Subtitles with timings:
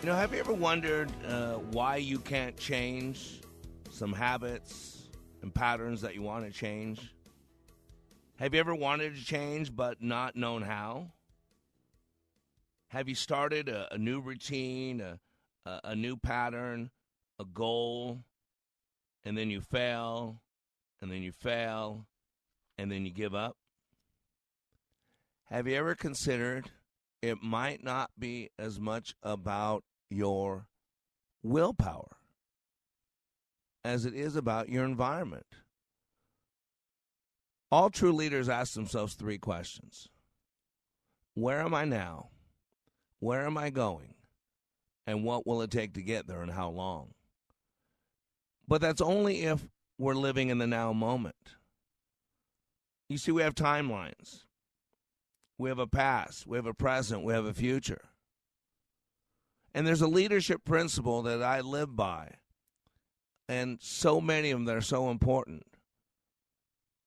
[0.00, 3.40] You know, have you ever wondered uh, why you can't change
[3.90, 5.08] some habits
[5.42, 7.12] and patterns that you want to change?
[8.38, 11.08] Have you ever wanted to change but not known how?
[12.90, 15.18] Have you started a, a new routine, a,
[15.66, 16.90] a, a new pattern,
[17.40, 18.20] a goal,
[19.24, 20.40] and then you fail,
[21.02, 22.06] and then you fail,
[22.78, 23.56] and then you give up?
[25.46, 26.70] Have you ever considered
[27.20, 30.66] it might not be as much about your
[31.42, 32.16] willpower
[33.84, 35.46] as it is about your environment.
[37.70, 40.08] All true leaders ask themselves three questions
[41.34, 42.30] Where am I now?
[43.20, 44.14] Where am I going?
[45.06, 47.14] And what will it take to get there and how long?
[48.66, 49.66] But that's only if
[49.98, 51.56] we're living in the now moment.
[53.08, 54.44] You see, we have timelines.
[55.56, 58.02] We have a past, we have a present, we have a future.
[59.74, 62.34] And there's a leadership principle that I live by,
[63.48, 65.64] and so many of them that are so important.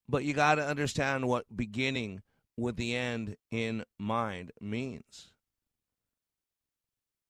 [0.08, 2.22] But you got to understand what beginning
[2.58, 5.32] with the end in mind means.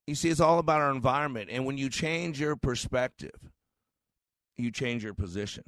[0.07, 1.49] You see, it's all about our environment.
[1.51, 3.39] And when you change your perspective,
[4.57, 5.63] you change your position.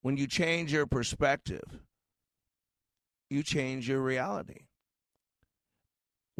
[0.00, 1.80] When you change your perspective,
[3.30, 4.66] you change your reality.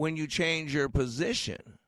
[0.02, 1.78] When you change your position,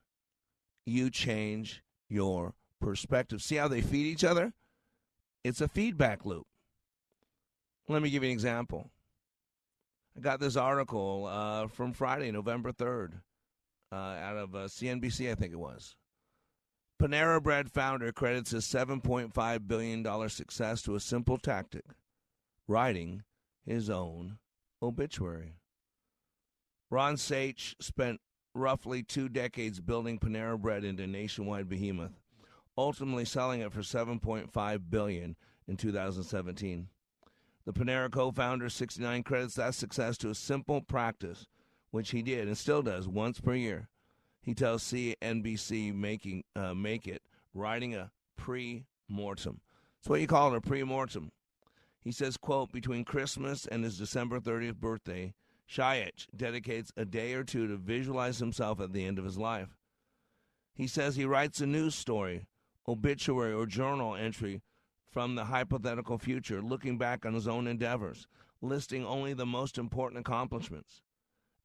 [0.85, 3.41] you change your perspective.
[3.41, 4.53] See how they feed each other?
[5.43, 6.47] It's a feedback loop.
[7.89, 8.89] Let me give you an example.
[10.15, 13.15] I got this article uh, from Friday, November 3rd,
[13.91, 15.97] uh, out of uh, CNBC, I think it was.
[17.03, 21.83] Panera Bread founder credits his $7.5 billion success to a simple tactic
[22.65, 23.23] writing
[23.65, 24.37] his own
[24.81, 25.55] obituary.
[26.95, 28.21] Ron Shaich spent
[28.53, 32.21] roughly two decades building Panera Bread into a nationwide behemoth,
[32.77, 35.35] ultimately selling it for 7.5 billion
[35.67, 36.87] in 2017.
[37.65, 41.47] The Panera co-founder 69 credits that success to a simple practice,
[41.91, 43.89] which he did and still does once per year.
[44.41, 47.23] He tells CNBC making uh, make it
[47.53, 49.59] writing a pre-mortem.
[49.99, 51.33] That's what you call it a pre-mortem.
[51.99, 55.33] He says, quote, between Christmas and his December 30th birthday,
[55.67, 59.77] Shaich dedicates a day or two to visualize himself at the end of his life.
[60.73, 62.47] He says he writes a news story,
[62.87, 64.61] obituary, or journal entry
[65.09, 68.27] from the hypothetical future, looking back on his own endeavors,
[68.61, 71.01] listing only the most important accomplishments.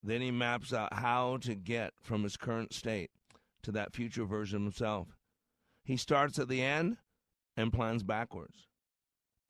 [0.02, 3.10] Then he maps out how to get from his current state
[3.62, 5.08] to that future version of himself.
[5.84, 6.96] He starts at the end
[7.56, 8.69] and plans backwards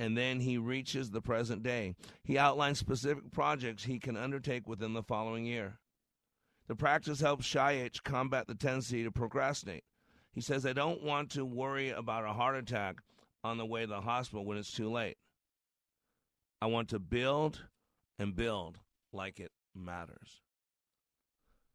[0.00, 1.94] and then he reaches the present day.
[2.24, 5.78] He outlines specific projects he can undertake within the following year.
[6.68, 9.84] The practice helps Shaich combat the tendency to procrastinate.
[10.32, 12.96] He says, I don't want to worry about a heart attack
[13.44, 15.18] on the way to the hospital when it's too late.
[16.62, 17.64] I want to build
[18.18, 18.78] and build
[19.12, 20.40] like it matters.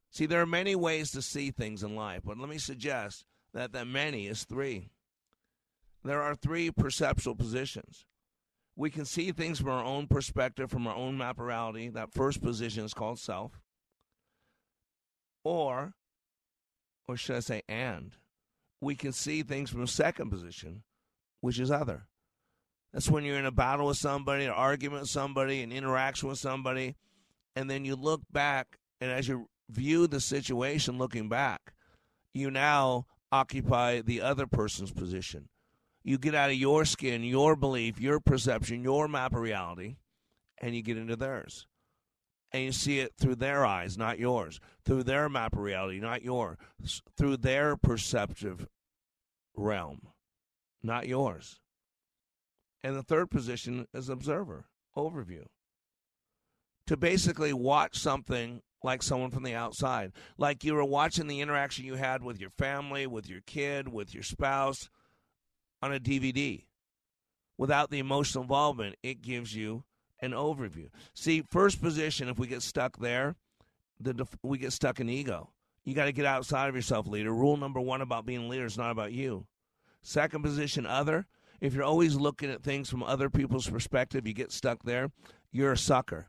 [0.10, 3.72] See, there are many ways to see things in life, but let me suggest that
[3.74, 4.90] that many is three.
[6.04, 8.06] There are three perceptual positions.
[8.76, 11.90] We can see things from our own perspective, from our own map reality.
[11.90, 13.62] That first position is called self.
[15.44, 15.94] Or,
[17.08, 18.16] or should I say, and,
[18.82, 20.84] we can see things from a second position,
[21.42, 22.08] which is other.
[22.92, 26.40] That's when you're in a battle with somebody, an argument with somebody, an interaction with
[26.40, 26.96] somebody,
[27.56, 31.74] and then you look back, and as you view the situation looking back,
[32.34, 35.50] you now occupy the other person's position
[36.08, 39.96] you get out of your skin, your belief, your perception, your map of reality,
[40.62, 41.66] and you get into theirs.
[42.52, 46.22] and you see it through their eyes, not yours, through their map of reality, not
[46.22, 46.58] yours,
[47.18, 48.68] through their perceptive
[49.58, 50.08] realm,
[50.82, 51.60] not yours.
[52.84, 54.66] And the third position is observer,
[54.96, 55.46] overview.
[56.88, 61.84] To basically watch something like someone from the outside, like you were watching the interaction
[61.84, 64.88] you had with your family, with your kid, with your spouse
[65.82, 66.64] on a DVD.
[67.58, 69.84] Without the emotional involvement, it gives you
[70.22, 70.90] an overview.
[71.14, 73.36] See, first position, if we get stuck there,
[74.00, 75.52] the we get stuck in ego.
[75.84, 77.34] You got to get outside of yourself, leader.
[77.34, 79.46] Rule number one about being a leader is not about you.
[80.02, 81.28] Second position, other.
[81.62, 85.12] If you're always looking at things from other people's perspective, you get stuck there,
[85.52, 86.28] you're a sucker.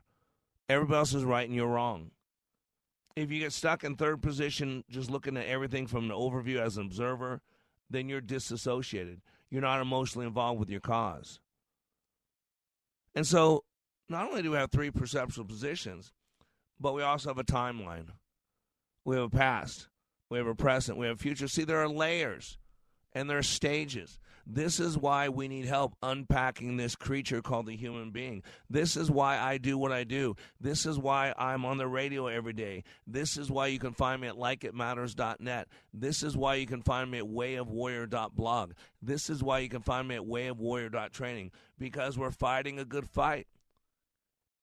[0.69, 2.11] Everybody else is right and you're wrong.
[3.15, 6.77] If you get stuck in third position, just looking at everything from an overview as
[6.77, 7.41] an observer,
[7.89, 9.21] then you're disassociated.
[9.49, 11.39] You're not emotionally involved with your cause.
[13.15, 13.63] And so,
[14.09, 16.11] not only do we have three perceptual positions,
[16.79, 18.07] but we also have a timeline.
[19.05, 19.87] We have a past,
[20.29, 21.47] we have a present, we have a future.
[21.47, 22.57] See, there are layers
[23.13, 24.19] and there are stages.
[24.49, 28.43] This is why we need help unpacking this creature called the human being.
[28.69, 30.37] This is why I do what I do.
[30.61, 32.85] This is why I'm on the radio every day.
[33.05, 35.67] This is why you can find me at likeitmatters.net.
[35.93, 38.71] This is why you can find me at wayofwarrior.blog.
[39.01, 43.47] This is why you can find me at wayofwarrior.training because we're fighting a good fight.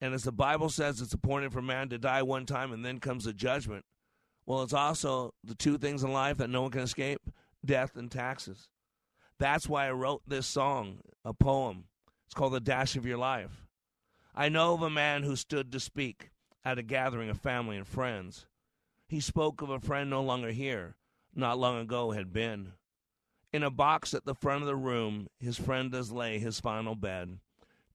[0.01, 3.01] And as the Bible says, it's appointed for man to die one time and then
[3.01, 3.85] comes the judgment.
[4.47, 7.21] Well, it's also the two things in life that no one can escape
[7.63, 8.69] death and taxes.
[9.39, 11.85] That's why I wrote this song, a poem.
[12.27, 13.67] It's called The Dash of Your Life.
[14.35, 16.31] I know of a man who stood to speak
[16.65, 18.47] at a gathering of family and friends.
[19.07, 20.97] He spoke of a friend no longer here,
[21.35, 22.73] not long ago had been.
[23.53, 26.97] In a box at the front of the room, his friend does lay his final
[26.97, 27.39] bed,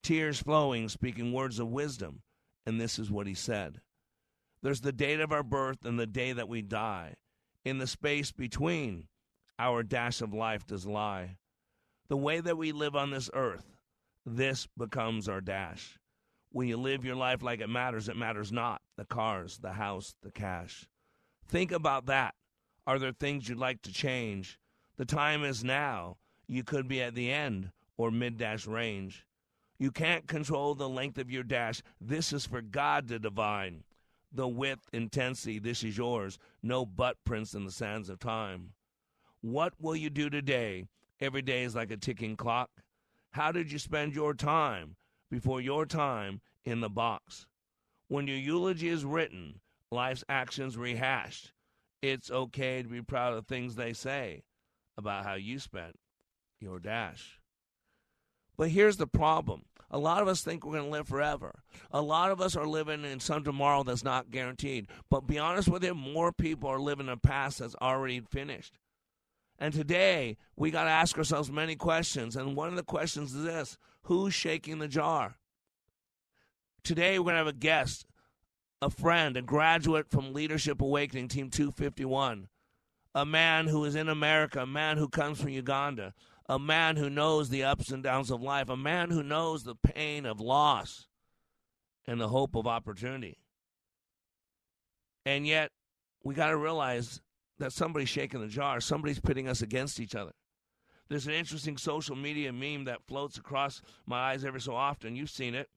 [0.02, 2.22] tears flowing, speaking words of wisdom,
[2.66, 3.82] and this is what he said.
[4.62, 7.16] There's the date of our birth and the day that we die.
[7.66, 9.09] In the space between,
[9.60, 11.36] our dash of life does lie.
[12.08, 13.78] The way that we live on this earth,
[14.26, 16.00] this becomes our dash.
[16.52, 20.16] When you live your life like it matters, it matters not the cars, the house,
[20.24, 20.88] the cash.
[21.48, 22.34] Think about that.
[22.88, 24.60] Are there things you'd like to change?
[24.98, 26.18] The time is now.
[26.48, 29.26] You could be at the end or mid dash range.
[29.78, 31.84] You can't control the length of your dash.
[32.02, 33.84] This is for God to divine.
[34.32, 36.40] The width, intensity, this is yours.
[36.64, 38.74] No butt prints in the sands of time.
[39.42, 40.86] What will you do today?
[41.22, 42.70] Every day is like a ticking clock.
[43.32, 44.96] How did you spend your time
[45.32, 47.48] before your time in the box?
[48.10, 51.54] When your eulogy is written, life's actions rehashed,
[52.02, 54.44] it's okay to be proud of things they say
[54.98, 55.98] about how you spent
[56.60, 57.40] your dash.
[58.58, 59.64] But here's the problem.
[59.90, 61.64] A lot of us think we're going to live forever.
[61.92, 64.88] A lot of us are living in some tomorrow that's not guaranteed.
[65.10, 68.78] But be honest with you, more people are living in a past that's already finished.
[69.60, 72.38] And today, we got to ask ourselves many questions.
[72.38, 75.36] And one of the questions is this Who's shaking the jar?
[76.82, 78.06] Today, we're going to have a guest,
[78.82, 82.48] a friend, a graduate from Leadership Awakening Team 251,
[83.14, 86.14] a man who is in America, a man who comes from Uganda,
[86.48, 89.76] a man who knows the ups and downs of life, a man who knows the
[89.76, 91.08] pain of loss
[92.08, 93.38] and the hope of opportunity.
[95.26, 95.72] And yet,
[96.24, 97.22] we got to realize
[97.60, 98.80] that somebody's shaking the jar.
[98.80, 100.32] Somebody's pitting us against each other.
[101.10, 105.16] There's an interesting social media meme that floats across my eyes every so often.
[105.16, 105.68] You've seen it.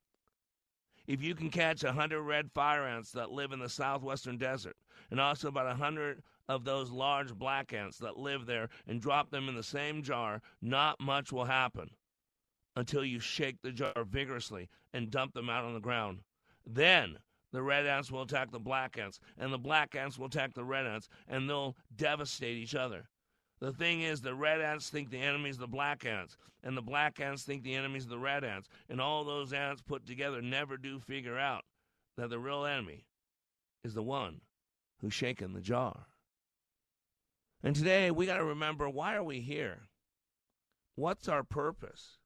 [1.07, 4.77] If you can catch a 100 red fire ants that live in the southwestern desert,
[5.11, 9.31] and also about a 100 of those large black ants that live there, and drop
[9.31, 11.89] them in the same jar, not much will happen
[12.75, 16.19] until you shake the jar vigorously and dump them out on the ground.
[16.65, 17.17] Then
[17.53, 20.63] the red ants will attack the black ants, and the black ants will attack the
[20.63, 23.07] red ants, and they'll devastate each other.
[23.61, 27.19] The thing is, the red ants think the enemy's the black ants, and the black
[27.21, 30.99] ants think the enemy's the red ants, and all those ants put together never do
[30.99, 31.63] figure out
[32.17, 33.05] that the real enemy
[33.83, 34.41] is the one
[34.99, 36.07] who's shaken the jar.
[37.61, 39.83] And today we got to remember why are we here?
[40.95, 42.17] What's our purpose?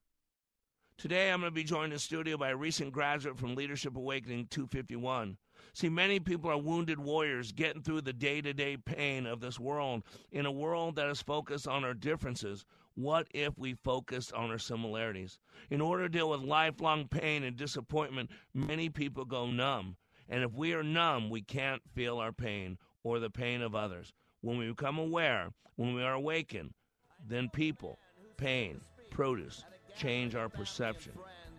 [0.98, 4.48] Today, I'm going to be joined in studio by a recent graduate from Leadership Awakening
[4.50, 5.36] 251.
[5.72, 9.60] See, many people are wounded warriors getting through the day to day pain of this
[9.60, 10.02] world.
[10.32, 12.64] In a world that is focused on our differences,
[12.96, 15.38] what if we focused on our similarities?
[15.70, 19.94] In order to deal with lifelong pain and disappointment, many people go numb.
[20.28, 24.12] And if we are numb, we can't feel our pain or the pain of others.
[24.40, 26.74] When we become aware, when we are awakened,
[27.24, 28.00] then people,
[28.36, 29.64] pain, produce,
[29.98, 31.12] change our perception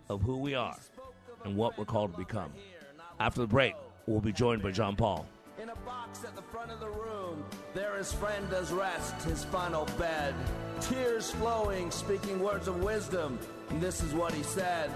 [0.08, 0.78] of who we are
[1.44, 2.52] and what we're called to become.
[3.20, 3.74] After the break,
[4.10, 5.24] We'll be joined by John Paul.
[5.62, 7.44] In a box at the front of the room,
[7.74, 10.34] there his friend does rest his final bed.
[10.80, 13.38] Tears flowing, speaking words of wisdom.
[13.68, 14.90] And this is what he said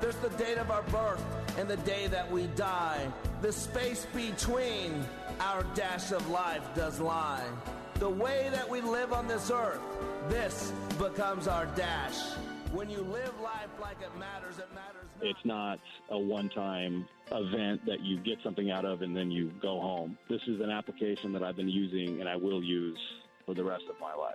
[0.00, 1.22] There's the date of our birth
[1.58, 3.06] and the day that we die.
[3.42, 5.04] The space between
[5.40, 7.44] our dash of life does lie.
[7.98, 9.80] The way that we live on this earth,
[10.30, 12.16] this becomes our dash.
[12.74, 15.06] When you live life like it matters, it matters.
[15.20, 15.26] Not.
[15.30, 15.78] It's not
[16.10, 20.18] a one time event that you get something out of and then you go home.
[20.28, 22.98] This is an application that I've been using and I will use
[23.46, 24.34] for the rest of my life.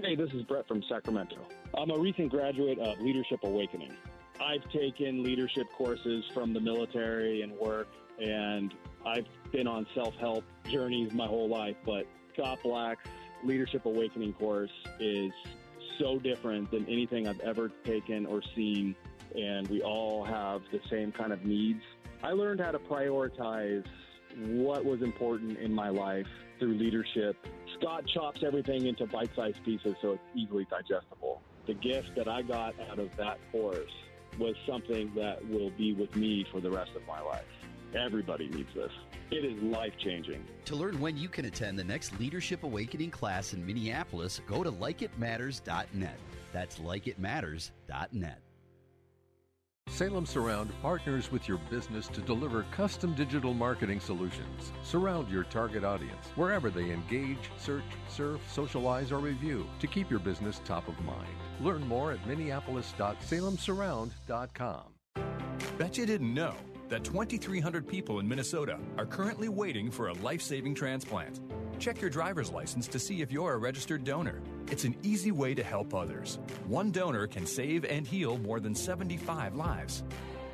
[0.00, 1.38] Hey, this is Brett from Sacramento.
[1.76, 3.92] I'm a recent graduate of Leadership Awakening.
[4.40, 7.88] I've taken leadership courses from the military and work,
[8.20, 8.72] and
[9.04, 13.08] I've been on self help journeys my whole life, but Scott Black's
[13.42, 14.70] Leadership Awakening course
[15.00, 15.32] is
[15.98, 18.94] so different than anything I've ever taken or seen,
[19.34, 21.82] and we all have the same kind of needs.
[22.22, 23.84] I learned how to prioritize
[24.36, 26.26] what was important in my life
[26.58, 27.36] through leadership.
[27.78, 31.42] Scott chops everything into bite sized pieces so it's easily digestible.
[31.66, 33.90] The gift that I got out of that course
[34.38, 37.44] was something that will be with me for the rest of my life.
[37.94, 38.92] Everybody needs this.
[39.32, 40.44] It is life changing.
[40.66, 44.70] To learn when you can attend the next Leadership Awakening class in Minneapolis, go to
[44.70, 46.18] likeitmatters.net.
[46.52, 48.38] That's likeitmatters.net.
[49.88, 54.70] Salem Surround partners with your business to deliver custom digital marketing solutions.
[54.82, 60.20] Surround your target audience wherever they engage, search, surf, socialize, or review to keep your
[60.20, 61.36] business top of mind.
[61.60, 64.82] Learn more at minneapolis.salemsurround.com.
[65.78, 66.54] Bet you didn't know
[66.92, 71.40] that 2,300 people in Minnesota are currently waiting for a life saving transplant.
[71.78, 74.42] Check your driver's license to see if you're a registered donor.
[74.70, 76.38] It's an easy way to help others.
[76.66, 80.04] One donor can save and heal more than 75 lives.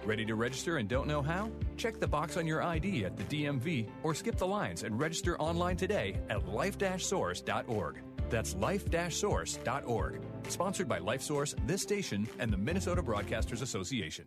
[0.05, 1.51] Ready to register and don't know how?
[1.77, 5.37] Check the box on your ID at the DMV or skip the lines and register
[5.41, 8.01] online today at life-source.org.
[8.31, 10.21] That's life-source.org.
[10.47, 14.27] Sponsored by LifeSource, this station, and the Minnesota Broadcasters Association.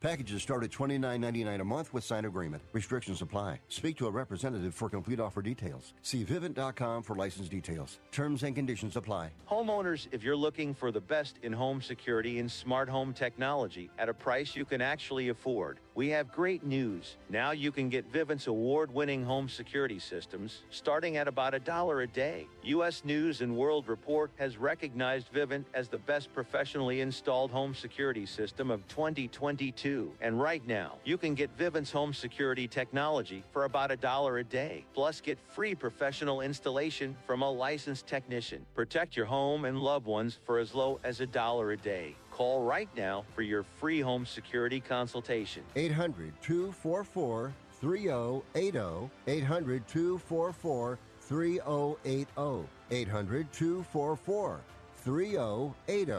[0.00, 2.62] Packages start at $29.99 a month with signed agreement.
[2.72, 3.60] Restrictions apply.
[3.68, 5.92] Speak to a representative for complete offer details.
[6.00, 7.98] See Vivint.com for license details.
[8.10, 9.30] Terms and conditions apply.
[9.50, 14.08] Homeowners, if you're looking for the best in home security and smart home technology at
[14.08, 17.16] a price you can actually afford, we have great news.
[17.28, 22.02] Now you can get Vivint's award winning home security systems starting at about a dollar
[22.02, 22.46] a day.
[22.62, 23.04] U.S.
[23.04, 28.70] News and World Report has recognized Vivint as the best professionally installed home security system
[28.70, 30.12] of 2022.
[30.20, 34.44] And right now, you can get Vivint's home security technology for about a dollar a
[34.44, 34.84] day.
[34.94, 38.64] Plus, get free professional installation from a licensed technician.
[38.74, 42.16] Protect your home and loved ones for as low as a dollar a day.
[42.40, 45.62] Call right now for your free home security consultation.
[45.76, 49.10] 800 244 3080.
[49.26, 52.66] 800 244 3080.
[52.90, 54.60] 800 244
[55.04, 56.14] 3080.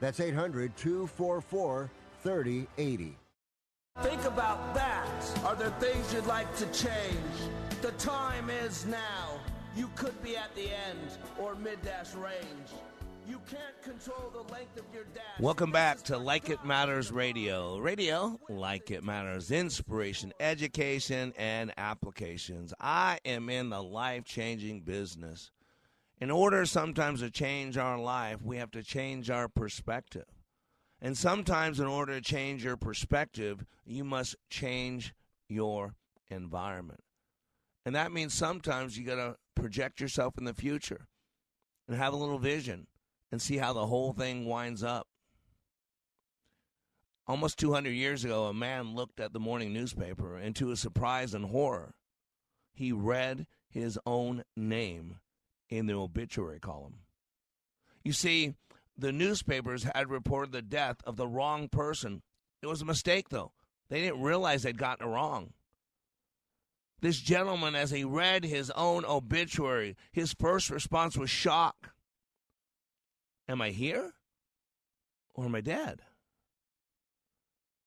[0.00, 1.90] That's 800 244
[2.22, 3.16] 3080.
[4.00, 5.40] Think about that.
[5.44, 7.36] Are there things you'd like to change?
[7.82, 9.38] The time is now.
[9.76, 12.70] You could be at the end or mid dash range.
[15.40, 17.78] Welcome back to Like It Matters Radio.
[17.78, 22.72] Radio, like it matters, inspiration, education, and applications.
[22.80, 25.50] I am in the life changing business.
[26.20, 30.26] In order sometimes to change our life, we have to change our perspective.
[31.02, 35.14] And sometimes, in order to change your perspective, you must change
[35.48, 35.94] your
[36.28, 37.02] environment.
[37.84, 41.06] And that means sometimes you got to project yourself in the future
[41.86, 42.86] and have a little vision
[43.30, 45.06] and see how the whole thing winds up.
[47.26, 51.34] Almost 200 years ago, a man looked at the morning newspaper, and to his surprise
[51.34, 51.94] and horror,
[52.72, 55.16] he read his own name
[55.68, 57.00] in the obituary column.
[58.04, 58.54] You see,
[58.96, 62.22] the newspapers had reported the death of the wrong person.
[62.62, 63.52] It was a mistake, though.
[63.88, 65.52] They didn't realize they'd gotten it wrong.
[67.00, 71.92] This gentleman, as he read his own obituary, his first response was shock.
[73.48, 74.12] Am I here?
[75.34, 76.02] Or am I dead?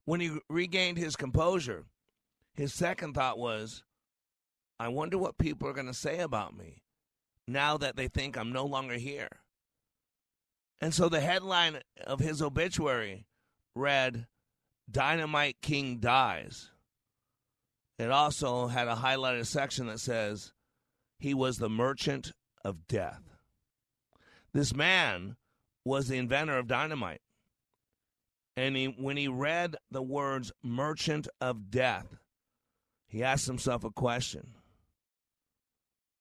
[0.05, 1.85] When he regained his composure,
[2.53, 3.83] his second thought was,
[4.79, 6.83] I wonder what people are going to say about me
[7.47, 9.29] now that they think I'm no longer here.
[10.81, 13.25] And so the headline of his obituary
[13.75, 14.27] read,
[14.89, 16.71] Dynamite King dies.
[17.97, 20.53] it also had a highlighted section that says
[21.17, 22.31] he was the merchant
[22.63, 23.21] of death.
[24.53, 25.35] This man
[25.89, 27.22] was the inventor of dynamite.
[28.55, 32.05] And he, when he read the words merchant of death,
[33.08, 34.53] he asked himself a question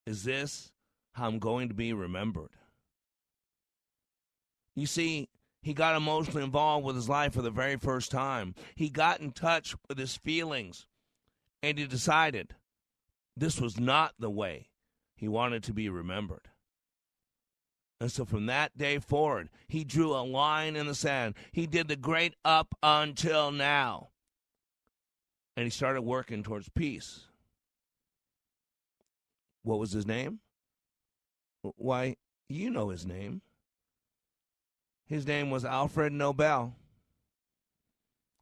[0.07, 0.73] Is this
[1.13, 2.53] how I'm going to be remembered?
[4.75, 5.29] You see,
[5.61, 8.55] he got emotionally involved with his life for the very first time.
[8.75, 10.87] He got in touch with his feelings
[11.63, 12.55] and he decided
[13.37, 14.71] this was not the way
[15.15, 16.49] he wanted to be remembered.
[18.00, 21.35] And so from that day forward, he drew a line in the sand.
[21.52, 24.11] He did the great up until now.
[25.57, 27.25] And he started working towards peace.
[29.64, 30.38] What was his name?
[31.62, 32.17] Why,
[32.49, 33.43] you know his name.
[35.07, 36.76] His name was Alfred Nobel.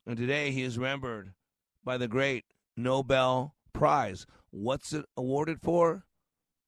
[0.06, 1.32] And today he is remembered
[1.82, 2.44] by the great
[2.76, 4.26] Nobel Prize.
[4.50, 6.04] What's it awarded for?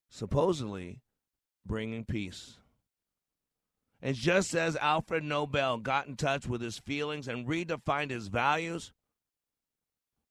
[0.08, 1.02] Supposedly
[1.66, 2.58] bringing peace.
[4.00, 8.92] And just as Alfred Nobel got in touch with his feelings and redefined his values,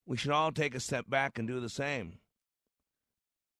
[0.05, 2.19] we should all take a step back and do the same.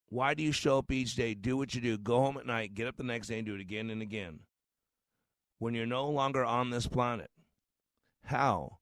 [0.10, 2.74] Why do you show up each day, do what you do, go home at night,
[2.74, 4.40] get up the next day, and do it again and again?
[5.60, 7.30] When you're no longer on this planet,
[8.24, 8.78] how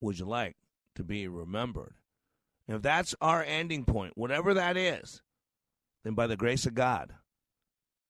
[0.00, 0.56] would you like
[0.94, 1.96] to be remembered?
[2.66, 5.20] And if that's our ending point, whatever that is,
[6.04, 7.12] then by the grace of God,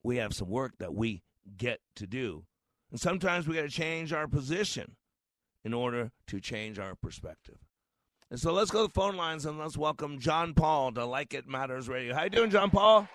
[0.04, 1.22] we have some work that we
[1.56, 2.44] get to do.
[2.90, 4.96] And sometimes we got to change our position
[5.64, 7.58] in order to change our perspective.
[8.30, 11.34] And so let's go to the phone lines and let's welcome John Paul to Like
[11.34, 12.14] It Matters Radio.
[12.14, 13.08] How you doing, John Paul?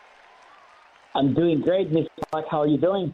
[1.14, 2.08] I'm doing great, Mr.
[2.34, 2.46] Mike.
[2.52, 3.14] How are you doing?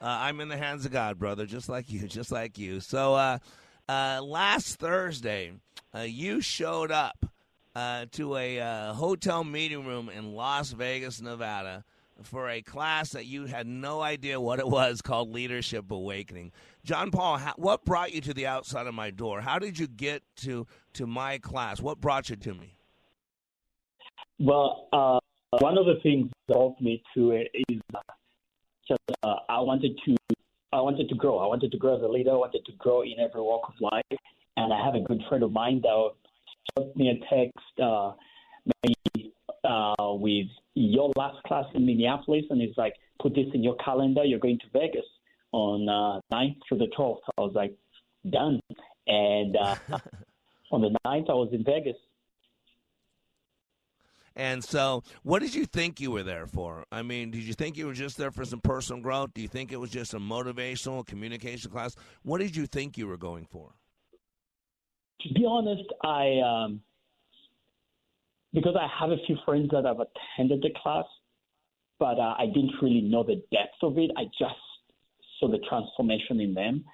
[0.00, 2.80] Uh, I'm in the hands of God, brother, just like you, just like you.
[2.80, 3.38] So uh,
[3.88, 5.52] uh, last Thursday,
[5.94, 7.26] uh, you showed up
[7.74, 11.84] uh, to a uh, hotel meeting room in Las Vegas, Nevada,
[12.22, 16.52] for a class that you had no idea what it was called Leadership Awakening.
[16.84, 19.40] John Paul, how, what brought you to the outside of my door?
[19.40, 21.80] How did you get to to my class?
[21.80, 22.76] What brought you to me?
[24.38, 25.20] Well, uh,
[25.58, 27.80] one of the things that brought me to it is
[28.88, 30.16] just uh, I wanted to
[30.72, 31.38] I wanted to grow.
[31.38, 32.30] I wanted to grow as a leader.
[32.30, 34.18] I wanted to grow in every walk of life.
[34.56, 36.10] And I have a good friend of mine that
[36.78, 38.12] sent me a text uh,
[38.82, 39.32] maybe
[39.64, 44.24] uh, with your last class in Minneapolis, and it's like, put this in your calendar.
[44.24, 45.04] You're going to Vegas
[45.52, 47.20] on uh, 9th through the 12th.
[47.36, 47.74] I was like,
[48.30, 48.60] done.
[49.06, 49.76] And uh,
[50.70, 51.96] on the 9th, I was in Vegas.
[54.34, 56.86] And so, what did you think you were there for?
[56.90, 59.34] I mean, did you think you were just there for some personal growth?
[59.34, 61.94] Do you think it was just a motivational communication class?
[62.22, 63.74] What did you think you were going for?
[65.20, 66.80] To be honest, I um,
[68.52, 71.04] because I have a few friends that have attended the class,
[71.98, 74.10] but uh, I didn't really know the depth of it.
[74.16, 74.60] I just
[75.38, 76.84] saw the transformation in them,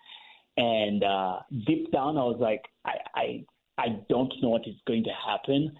[0.57, 3.45] and uh, deep down, I was like, I, I
[3.79, 5.73] I don't know what is going to happen.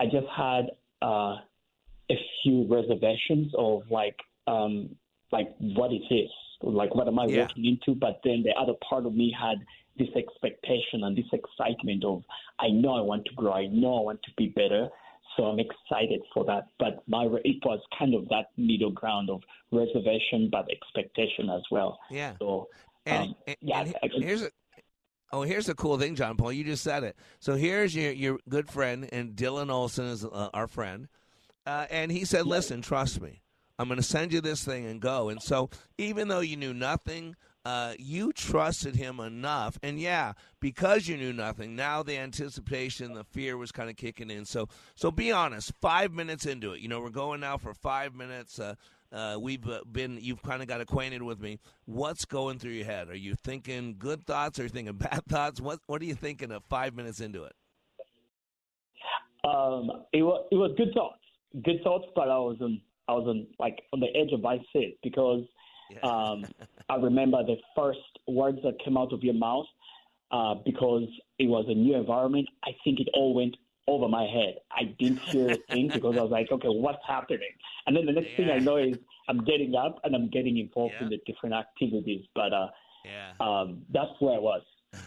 [0.00, 0.66] I just had
[1.02, 1.36] uh,
[2.10, 4.96] a few reservations of like um,
[5.32, 6.30] like what is this?
[6.62, 7.40] Like what am I Yeah.
[7.40, 7.98] walking into?
[7.98, 9.58] But then the other part of me had
[9.98, 12.22] this expectation and this excitement of
[12.58, 13.52] I know I want to grow.
[13.52, 14.88] I know I want to be better.
[15.36, 16.68] So I'm excited for that.
[16.78, 21.98] But my it was kind of that middle ground of reservation but expectation as well.
[22.10, 22.34] Yeah.
[22.40, 22.68] So
[23.04, 24.50] And, um, and- yeah, and I- here's a
[25.32, 26.52] oh, here's a cool thing, John Paul.
[26.52, 27.16] You just said it.
[27.40, 31.08] So here's your your good friend, and Dylan Olson is uh, our friend,
[31.66, 33.42] uh, and he said, "Listen, trust me.
[33.78, 35.68] I'm going to send you this thing and go." And so,
[35.98, 37.36] even though you knew nothing.
[37.66, 43.24] Uh, you trusted him enough, and yeah, because you knew nothing, now the anticipation, the
[43.24, 44.44] fear was kind of kicking in.
[44.44, 45.72] So, so be honest.
[45.80, 48.60] Five minutes into it, you know, we're going now for five minutes.
[48.60, 48.76] Uh,
[49.10, 51.58] uh, we've uh, been, you've kind of got acquainted with me.
[51.86, 53.08] What's going through your head?
[53.08, 54.60] Are you thinking good thoughts?
[54.60, 55.60] Are you thinking bad thoughts?
[55.60, 57.54] What What are you thinking of five minutes into it?
[59.42, 61.18] Um, it was it was good thoughts,
[61.64, 64.58] good thoughts, but I was on I was on like on the edge of my
[64.72, 65.42] seat because
[66.02, 66.44] um,
[66.88, 69.66] I remember the first words that came out of your mouth
[70.30, 72.48] uh, because it was a new environment.
[72.64, 73.56] I think it all went
[73.88, 74.56] over my head.
[74.72, 77.50] I didn't hear a thing because I was like, okay, what's happening?
[77.86, 78.96] And then the next thing I know is
[79.28, 82.24] I'm getting up and I'm getting involved in the different activities.
[82.34, 82.68] But uh,
[83.04, 83.32] Yeah.
[83.40, 84.62] um, that's where I was.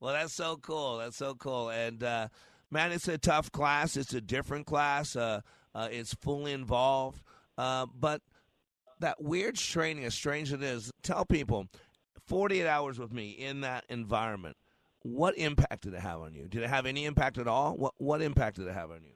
[0.00, 0.98] Well, that's so cool.
[0.98, 1.70] That's so cool.
[1.70, 2.26] And uh,
[2.72, 3.96] man, it's a tough class.
[3.96, 5.14] It's a different class.
[5.14, 5.42] Uh,
[5.76, 7.22] uh, it's fully involved.
[7.56, 8.20] Uh, but
[9.02, 11.66] that weird training, as strange it is, tell people
[12.26, 14.56] 48 hours with me in that environment.
[15.02, 16.46] what impact did it have on you?
[16.48, 17.76] Did it have any impact at all?
[17.76, 19.14] What what impact did it have on you?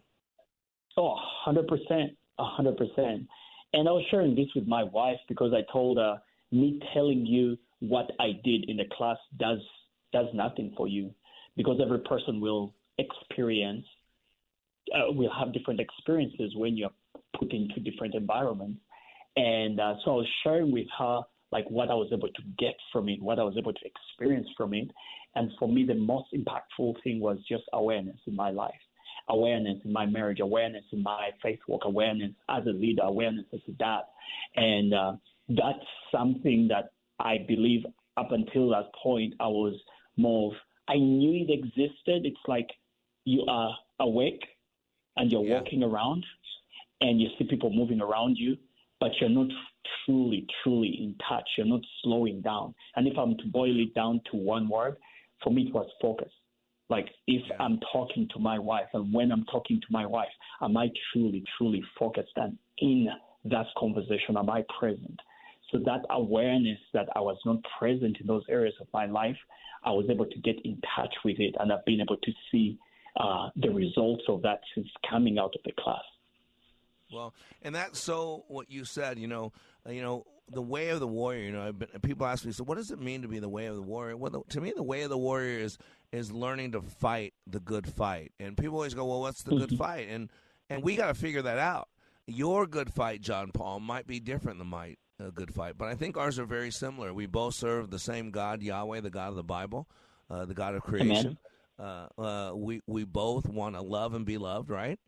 [0.96, 2.16] Oh, 100%.
[2.38, 3.26] 100%.
[3.72, 6.16] And I was sharing this with my wife because I told her,
[6.50, 9.58] me telling you what I did in the class does
[10.12, 11.14] does nothing for you
[11.56, 13.84] because every person will experience
[14.94, 16.90] uh, will have different experiences when you're
[17.38, 18.80] put into different environments.
[19.36, 21.20] And uh, so I was sharing with her
[21.52, 24.48] like what I was able to get from it, what I was able to experience
[24.56, 24.90] from it.
[25.34, 28.74] And for me, the most impactful thing was just awareness in my life,
[29.28, 33.60] awareness in my marriage, awareness in my faith walk, awareness as a leader, awareness as
[33.68, 34.02] a dad.
[34.56, 35.12] And uh,
[35.48, 37.82] that's something that I believe
[38.16, 39.74] up until that point, I was
[40.16, 42.24] more of, I knew it existed.
[42.24, 42.68] It's like
[43.24, 44.42] you are awake
[45.16, 45.58] and you're yeah.
[45.58, 46.24] walking around
[47.00, 48.56] and you see people moving around you,
[49.00, 49.48] but you're not
[50.04, 51.48] truly, truly in touch.
[51.56, 52.74] You're not slowing down.
[52.96, 54.96] And if I'm to boil it down to one word,
[55.42, 56.30] for me, it was focus.
[56.88, 57.56] Like if yeah.
[57.58, 60.28] I'm talking to my wife and when I'm talking to my wife,
[60.62, 63.08] am I truly, truly focused and in
[63.44, 64.36] that conversation?
[64.36, 65.18] Am I present?
[65.72, 69.36] So that awareness that I was not present in those areas of my life,
[69.84, 72.78] I was able to get in touch with it and I've been able to see
[73.18, 76.04] uh, the results of that since coming out of the class.
[77.12, 79.18] Well, and that's so what you said.
[79.18, 79.52] You know,
[79.86, 81.44] uh, you know the way of the warrior.
[81.44, 83.66] You know, been, people ask me, so what does it mean to be the way
[83.66, 84.16] of the warrior?
[84.16, 85.78] Well, the, to me, the way of the warrior is
[86.12, 88.32] is learning to fight the good fight.
[88.38, 89.76] And people always go, well, what's the good mm-hmm.
[89.76, 90.08] fight?
[90.08, 90.30] And
[90.68, 91.88] and we got to figure that out.
[92.26, 95.94] Your good fight, John Paul, might be different than my uh, good fight, but I
[95.94, 97.14] think ours are very similar.
[97.14, 99.88] We both serve the same God, Yahweh, the God of the Bible,
[100.28, 101.38] uh, the God of creation.
[101.78, 104.98] Uh, uh, we we both want to love and be loved, right?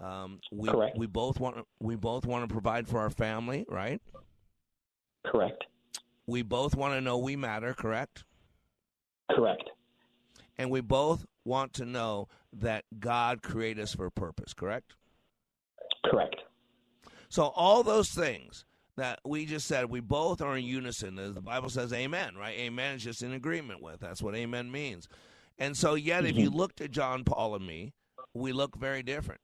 [0.00, 0.96] Um, we Correct.
[0.96, 4.00] we both want we both want to provide for our family, right?
[5.26, 5.64] Correct.
[6.26, 8.24] We both want to know we matter, correct?
[9.30, 9.70] Correct.
[10.56, 14.94] And we both want to know that God created us for a purpose, correct?
[16.04, 16.36] Correct.
[17.28, 18.64] So all those things
[18.96, 21.16] that we just said, we both are in unison.
[21.16, 22.58] The Bible says, amen, right?
[22.58, 24.00] Amen is just in agreement with.
[24.00, 25.08] That's what amen means.
[25.58, 26.30] And so, yet, mm-hmm.
[26.30, 26.58] if you mm-hmm.
[26.58, 27.92] looked at John Paul and me,
[28.34, 29.40] we look very different.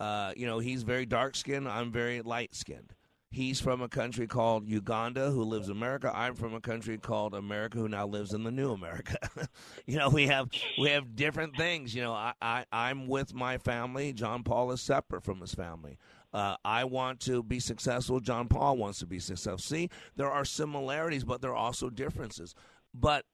[0.00, 1.68] Uh, you know, he's very dark skinned.
[1.68, 2.94] I'm very light skinned.
[3.32, 6.10] He's from a country called Uganda, who lives in America.
[6.12, 9.18] I'm from a country called America, who now lives in the new America.
[9.86, 10.48] you know, we have
[10.80, 11.94] we have different things.
[11.94, 14.12] You know, I, I I'm with my family.
[14.12, 15.96] John Paul is separate from his family.
[16.32, 18.18] Uh, I want to be successful.
[18.18, 19.58] John Paul wants to be successful.
[19.58, 22.56] See, there are similarities, but there are also differences.
[22.92, 23.26] But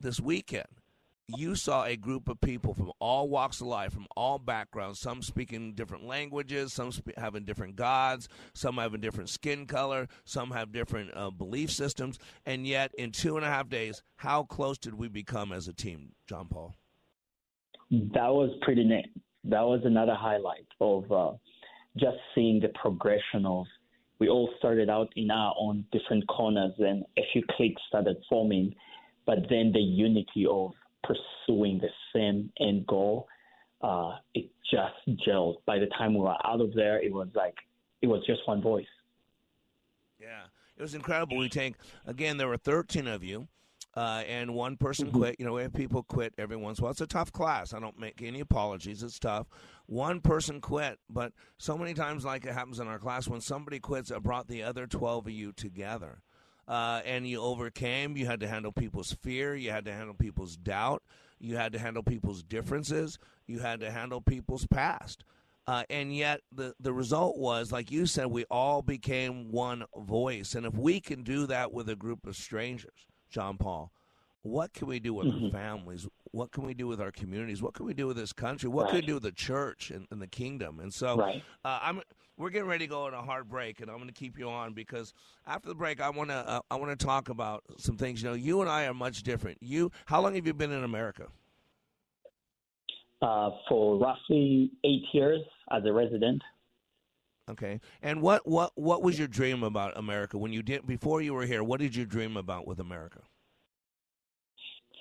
[0.00, 0.66] this weekend,
[1.28, 5.22] you saw a group of people from all walks of life, from all backgrounds, some
[5.22, 10.72] speaking different languages, some spe- having different gods, some having different skin color, some have
[10.72, 12.18] different uh, belief systems.
[12.44, 15.72] And yet, in two and a half days, how close did we become as a
[15.72, 16.74] team, John Paul?
[17.90, 19.06] That was pretty neat.
[19.44, 21.32] That was another highlight of uh,
[21.98, 23.66] just seeing the progression of.
[24.20, 28.74] We all started out in our own different corners, and a few cliques started forming,
[29.26, 30.70] but then the unity of
[31.06, 33.28] pursuing the same end goal,
[33.82, 35.56] uh, it just gelled.
[35.66, 37.54] By the time we were out of there, it was like
[38.02, 38.86] it was just one voice.
[40.20, 40.44] Yeah,
[40.76, 41.36] it was incredible.
[41.36, 41.74] We take
[42.06, 42.36] again.
[42.36, 43.48] There were thirteen of you.
[43.96, 45.18] Uh, and one person mm-hmm.
[45.18, 45.36] quit.
[45.38, 46.90] You know, we have people quit every once in a while.
[46.90, 47.72] It's a tough class.
[47.72, 49.04] I don't make any apologies.
[49.04, 49.46] It's tough.
[49.86, 53.78] One person quit, but so many times, like it happens in our class, when somebody
[53.78, 56.22] quits, it brought the other 12 of you together
[56.68, 58.16] uh, and you overcame.
[58.16, 59.54] You had to handle people's fear.
[59.54, 61.02] You had to handle people's doubt.
[61.38, 63.18] You had to handle people's differences.
[63.46, 65.24] You had to handle people's past.
[65.66, 70.54] Uh, and yet, the, the result was, like you said, we all became one voice.
[70.54, 73.90] And if we can do that with a group of strangers, John Paul,
[74.42, 75.46] what can we do with mm-hmm.
[75.46, 76.06] our families?
[76.32, 77.62] What can we do with our communities?
[77.62, 78.68] What can we do with this country?
[78.68, 78.90] What right.
[78.90, 80.80] can we do with the church and, and the kingdom?
[80.80, 81.42] And so, right.
[81.64, 82.02] uh, I'm
[82.36, 84.48] we're getting ready to go on a hard break, and I'm going to keep you
[84.48, 85.12] on because
[85.46, 88.22] after the break, I want to uh, I want to talk about some things.
[88.22, 89.58] You know, you and I are much different.
[89.60, 91.26] You, how long have you been in America?
[93.22, 96.42] Uh, for roughly eight years as a resident.
[97.50, 101.34] Okay, and what what what was your dream about America when you did before you
[101.34, 101.62] were here?
[101.62, 103.20] What did you dream about with America?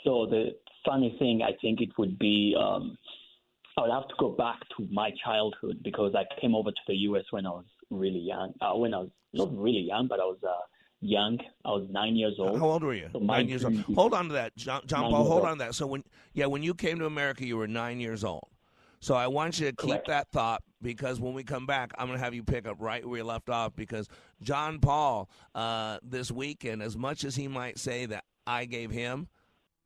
[0.03, 0.49] So the
[0.85, 2.97] funny thing, I think it would be um,
[3.77, 6.95] I would have to go back to my childhood because I came over to the
[6.95, 7.23] U.S.
[7.31, 8.53] when I was really young.
[8.61, 10.53] Uh, when I was not really young, but I was uh,
[11.01, 11.39] young.
[11.65, 12.59] I was nine years old.
[12.59, 13.09] How old were you?
[13.11, 13.75] So nine years old.
[13.95, 15.25] Hold on to that, John, John Paul.
[15.25, 15.75] Hold on to that.
[15.75, 18.47] So when yeah, when you came to America, you were nine years old.
[18.99, 20.07] So I want you to keep Correct.
[20.07, 23.05] that thought because when we come back, I'm going to have you pick up right
[23.05, 24.07] where you left off because
[24.41, 29.27] John Paul uh, this weekend, as much as he might say that I gave him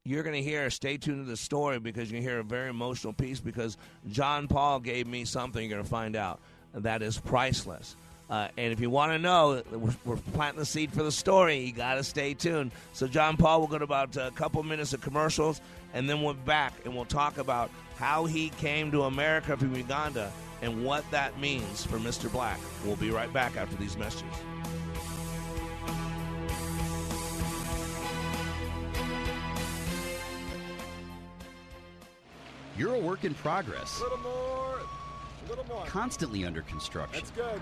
[0.08, 2.44] you're going to hear, stay tuned to the story because you're going to hear a
[2.44, 3.78] very emotional piece because
[4.10, 6.40] John Paul gave me something you're going to find out
[6.74, 7.96] that is priceless.
[8.30, 11.60] Uh, and if you want to know, we're, we're, planting the seed for the story.
[11.60, 12.72] You got to stay tuned.
[12.92, 15.62] So, John Paul, we'll go to about a couple minutes of commercials,
[15.94, 20.32] and then we're back and we'll talk about how he came to America from Uganda
[20.62, 22.32] and what that means for Mr.
[22.32, 22.60] Black.
[22.86, 24.36] We'll be right back after these messages.
[32.78, 34.00] You're a work in progress.
[34.00, 34.80] A little more.
[35.46, 35.86] A little more.
[35.86, 37.24] Constantly under construction.
[37.24, 37.62] That's good.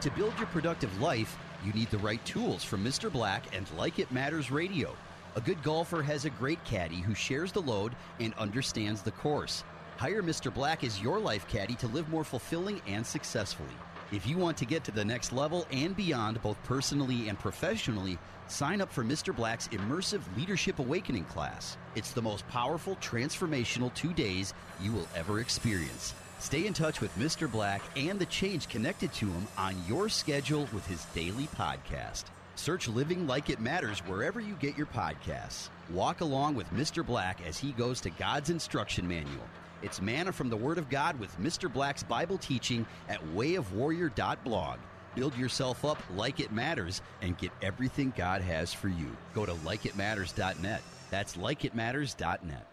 [0.00, 3.10] To build your productive life, you need the right tools from Mr.
[3.10, 4.96] Black and Like It Matters Radio.
[5.36, 9.62] A good golfer has a great caddy who shares the load and understands the course.
[9.96, 10.52] Hire Mr.
[10.52, 13.68] Black as your life caddy to live more fulfilling and successfully.
[14.10, 18.16] If you want to get to the next level and beyond, both personally and professionally,
[18.46, 19.36] sign up for Mr.
[19.36, 21.76] Black's immersive Leadership Awakening class.
[21.94, 26.14] It's the most powerful, transformational two days you will ever experience.
[26.38, 27.52] Stay in touch with Mr.
[27.52, 32.24] Black and the change connected to him on your schedule with his daily podcast.
[32.54, 35.68] Search Living Like It Matters wherever you get your podcasts.
[35.90, 37.04] Walk along with Mr.
[37.04, 39.44] Black as he goes to God's instruction manual.
[39.82, 41.72] It's manna from the Word of God with Mr.
[41.72, 44.78] Black's Bible teaching at wayofwarrior.blog.
[45.14, 49.16] Build yourself up like it matters and get everything God has for you.
[49.34, 50.82] Go to likeitmatters.net.
[51.10, 52.66] That's likeitmatters.net.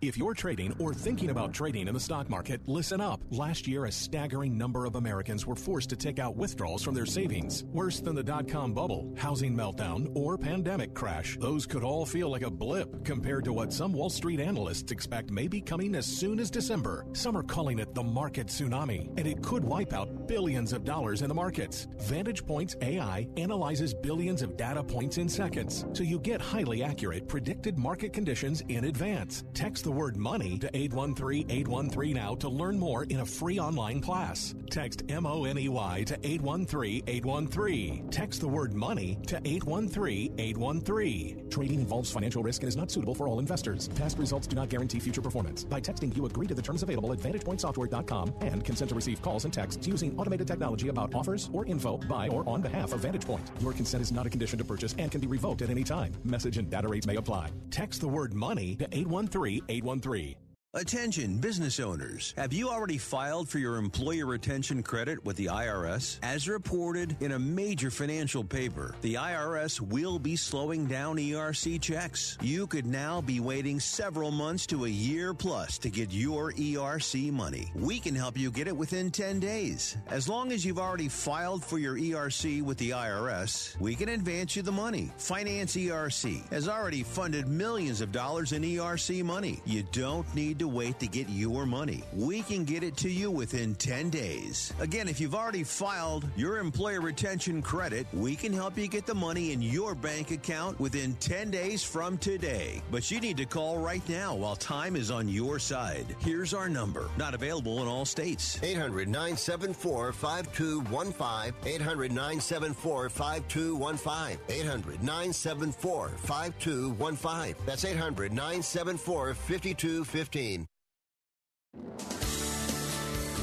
[0.00, 3.20] If you're trading or thinking about trading in the stock market, listen up.
[3.32, 7.04] Last year, a staggering number of Americans were forced to take out withdrawals from their
[7.04, 7.64] savings.
[7.64, 12.30] Worse than the dot com bubble, housing meltdown, or pandemic crash, those could all feel
[12.30, 16.06] like a blip compared to what some Wall Street analysts expect may be coming as
[16.06, 17.04] soon as December.
[17.12, 21.22] Some are calling it the market tsunami, and it could wipe out billions of dollars
[21.22, 21.88] in the markets.
[22.02, 27.26] Vantage Points AI analyzes billions of data points in seconds, so you get highly accurate
[27.26, 29.42] predicted market conditions in advance.
[29.54, 34.54] Text the word money to 813-813 now to learn more in a free online class.
[34.70, 38.10] Text M-O-N-E-Y to 813-813.
[38.10, 41.50] Text the word money to 813-813.
[41.50, 43.88] Trading involves financial risk and is not suitable for all investors.
[43.94, 45.64] Past results do not guarantee future performance.
[45.64, 49.46] By texting, you agree to the terms available at VantagePointSoftware.com and consent to receive calls
[49.46, 53.40] and texts using automated technology about offers or info by or on behalf of VantagePoint.
[53.62, 56.12] Your consent is not a condition to purchase and can be revoked at any time.
[56.24, 57.48] Message and data rates may apply.
[57.70, 59.77] Text the word money to 813 813.
[59.82, 60.47] 813.
[60.74, 62.34] Attention business owners.
[62.36, 66.18] Have you already filed for your employer retention credit with the IRS?
[66.22, 72.36] As reported in a major financial paper, the IRS will be slowing down ERC checks.
[72.42, 77.32] You could now be waiting several months to a year plus to get your ERC
[77.32, 77.72] money.
[77.74, 79.96] We can help you get it within 10 days.
[80.08, 84.54] As long as you've already filed for your ERC with the IRS, we can advance
[84.54, 85.10] you the money.
[85.16, 89.60] Finance ERC has already funded millions of dollars in ERC money.
[89.64, 92.02] You don't need to wait to get your money.
[92.12, 94.72] We can get it to you within 10 days.
[94.80, 99.14] Again, if you've already filed your employer retention credit, we can help you get the
[99.14, 102.82] money in your bank account within 10 days from today.
[102.90, 106.06] But you need to call right now while time is on your side.
[106.20, 107.08] Here's our number.
[107.16, 108.58] Not available in all states.
[108.62, 111.54] 800 974 5215.
[111.64, 114.38] 800 974 5215.
[114.48, 117.54] 800 974 5215.
[117.66, 120.47] That's 800 974 5215.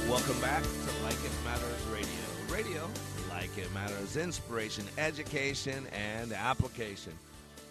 [0.09, 2.09] Welcome back to Like It Matters Radio.
[2.49, 2.89] Radio,
[3.29, 7.11] like it matters, inspiration, education, and application.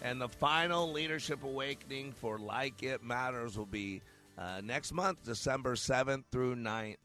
[0.03, 4.03] And the final leadership awakening for Like It Matters will be
[4.37, 6.97] uh, next month, December 7th through 9th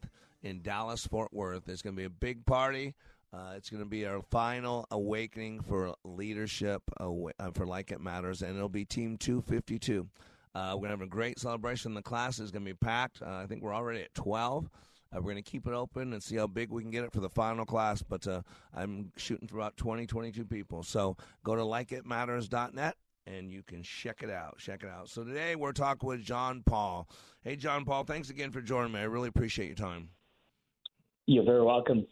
[0.42, 1.68] in Dallas, Fort Worth.
[1.68, 2.94] It's going to be a big party.
[3.32, 7.08] Uh, it's going to be our final awakening for leadership uh,
[7.54, 10.08] for Like It Matters, and it'll be Team 252.
[10.54, 11.94] Uh, we're going to have a great celebration.
[11.94, 13.22] The class is going to be packed.
[13.22, 14.68] Uh, I think we're already at 12.
[15.12, 17.12] Uh, we're going to keep it open and see how big we can get it
[17.12, 18.02] for the final class.
[18.02, 18.42] But uh,
[18.74, 20.82] I'm shooting for about 20, 22 people.
[20.82, 24.58] So go to likeitmatters.net and you can check it out.
[24.58, 25.08] Check it out.
[25.08, 27.08] So today we're talking with John Paul.
[27.42, 29.00] Hey, John Paul, thanks again for joining me.
[29.00, 30.08] I really appreciate your time.
[31.26, 32.06] You're very welcome.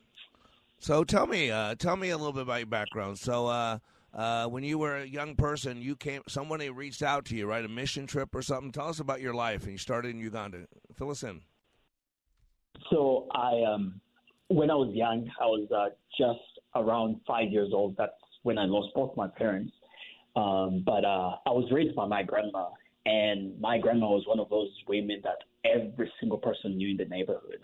[0.78, 3.18] So tell me, uh, tell me a little bit about your background.
[3.18, 3.80] So
[4.18, 6.22] uh, when you were a young person, you came.
[6.26, 7.64] Somebody reached out to you, right?
[7.64, 8.72] A mission trip or something.
[8.72, 9.62] Tell us about your life.
[9.62, 10.66] And you started in Uganda.
[10.92, 11.40] Fill us in.
[12.90, 14.00] So I, um,
[14.48, 16.40] when I was young, I was uh, just
[16.74, 17.94] around five years old.
[17.96, 18.10] That's
[18.42, 19.72] when I lost both my parents.
[20.34, 22.70] Um, but uh, I was raised by my grandma,
[23.06, 27.04] and my grandma was one of those women that every single person knew in the
[27.04, 27.60] neighborhood.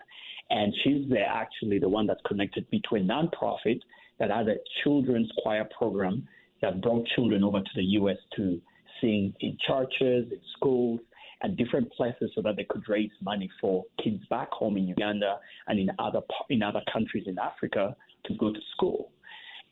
[0.49, 3.81] And she's the, actually the one that connected between nonprofit
[4.19, 6.25] that had a children's choir program
[6.61, 8.17] that brought children over to the U.S.
[8.35, 8.61] to
[9.01, 10.99] sing in churches, in schools,
[11.41, 15.37] and different places so that they could raise money for kids back home in Uganda
[15.67, 19.11] and in other in other countries in Africa to go to school.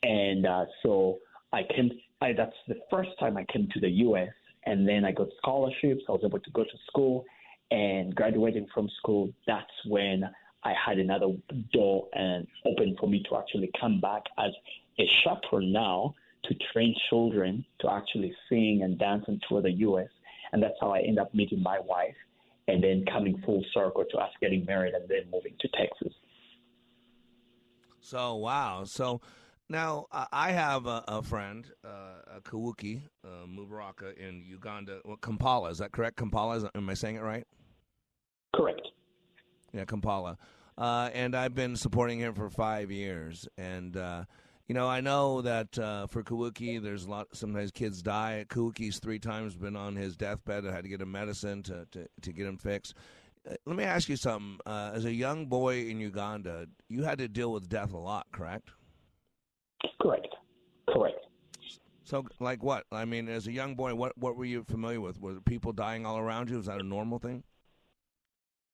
[0.03, 1.19] And uh, so
[1.51, 1.91] I came.
[2.21, 4.29] I, that's the first time I came to the U.S.
[4.65, 6.03] And then I got scholarships.
[6.07, 7.25] I was able to go to school,
[7.71, 9.29] and graduating from school.
[9.47, 10.23] That's when
[10.63, 11.27] I had another
[11.73, 14.51] door and open for me to actually come back as
[14.99, 16.13] a chaperone now
[16.45, 20.09] to train children to actually sing and dance and tour the U.S.
[20.51, 22.15] And that's how I end up meeting my wife
[22.67, 26.13] and then coming full circle to us getting married and then moving to Texas.
[27.99, 28.83] So, wow.
[28.85, 29.21] So,
[29.69, 34.99] now, I have a, a friend, uh, a Kawuki uh, Mubaraka in Uganda.
[35.05, 36.17] Well, Kampala, is that correct?
[36.17, 37.47] Kampala, is, am I saying it right?
[38.53, 38.81] Correct.
[39.73, 40.37] Yeah, Kampala.
[40.77, 43.47] Uh, and I've been supporting him for five years.
[43.57, 44.25] And, uh,
[44.67, 48.45] you know, I know that uh, for Kawuki, there's a lot, sometimes kids die.
[48.49, 50.65] Kawuki's three times been on his deathbed.
[50.65, 52.95] I had to get him medicine to, to, to get him fixed.
[53.49, 54.59] Uh, let me ask you something.
[54.65, 58.69] as a young boy in Uganda, you had to deal with death a lot, correct?
[60.01, 60.27] Correct.
[60.89, 61.25] Correct.
[62.05, 62.85] So, like what?
[62.91, 65.19] I mean, as a young boy, what what were you familiar with?
[65.21, 66.57] Were people dying all around you?
[66.57, 67.43] Was that a normal thing?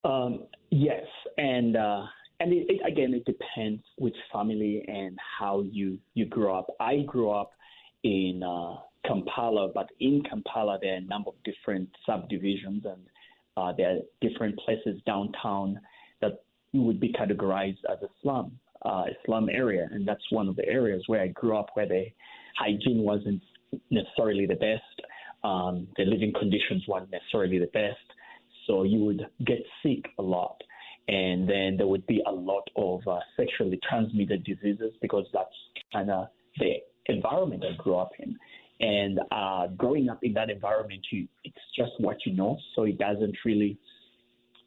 [0.03, 1.05] Um, yes,
[1.37, 2.03] and uh,
[2.39, 6.67] and it, it, again, it depends which family and how you you grew up.
[6.79, 7.51] I grew up
[8.03, 8.75] in uh,
[9.05, 13.01] Kampala, but in Kampala there are a number of different subdivisions, and
[13.57, 15.79] uh, there are different places downtown
[16.21, 20.65] that would be categorized as a slum uh, slum area, and that's one of the
[20.67, 22.05] areas where I grew up, where the
[22.57, 23.41] hygiene wasn't
[23.91, 25.07] necessarily the best,
[25.43, 27.97] um, the living conditions weren't necessarily the best,
[28.67, 30.61] so you would get sick a lot,
[31.09, 35.49] and then there would be a lot of uh, sexually transmitted diseases because that's
[35.91, 36.27] kind of
[36.59, 36.75] the
[37.07, 38.37] environment I grew up in.
[38.79, 42.99] And uh, growing up in that environment, you, it's just what you know, so it
[42.99, 43.79] doesn't really,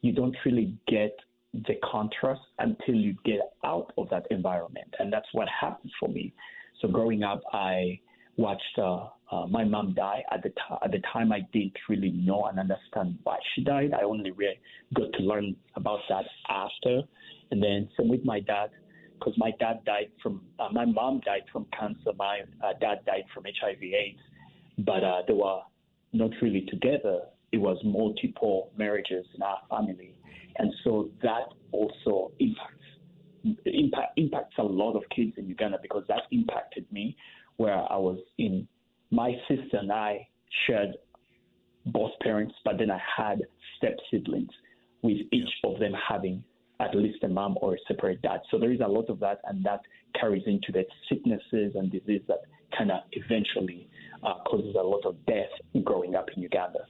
[0.00, 1.16] you don't really get
[1.54, 4.92] the contrast until you get out of that environment.
[4.98, 6.32] And that's what happened for me.
[6.80, 8.00] So growing up, I
[8.36, 10.24] watched uh, uh, my mom died.
[10.30, 10.52] At the,
[10.84, 13.92] at the time, I didn't really know and understand why she died.
[13.98, 14.60] I only really
[14.94, 17.00] got to learn about that after.
[17.50, 18.70] And then same with my dad,
[19.18, 22.12] because my dad died from, uh, my mom died from cancer.
[22.18, 24.20] My uh, dad died from HIV/AIDS,
[24.78, 25.60] but uh, they were
[26.12, 27.20] not really together.
[27.52, 30.14] It was multiple marriages in our family.
[30.58, 32.82] And so that also impacts
[33.64, 37.16] impact, impacts a lot of kids in Uganda because that impacted me
[37.56, 38.68] where I was in
[39.12, 40.26] my sister and I
[40.66, 40.96] shared
[41.86, 43.42] both parents, but then I had
[43.76, 44.50] step siblings
[45.02, 46.42] with each of them having
[46.80, 48.40] at least a mom or a separate dad.
[48.50, 49.80] So there is a lot of that, and that
[50.18, 52.40] carries into the sicknesses and disease that
[52.76, 53.88] kind of eventually
[54.22, 55.50] uh, causes a lot of death
[55.84, 56.80] growing up in Uganda.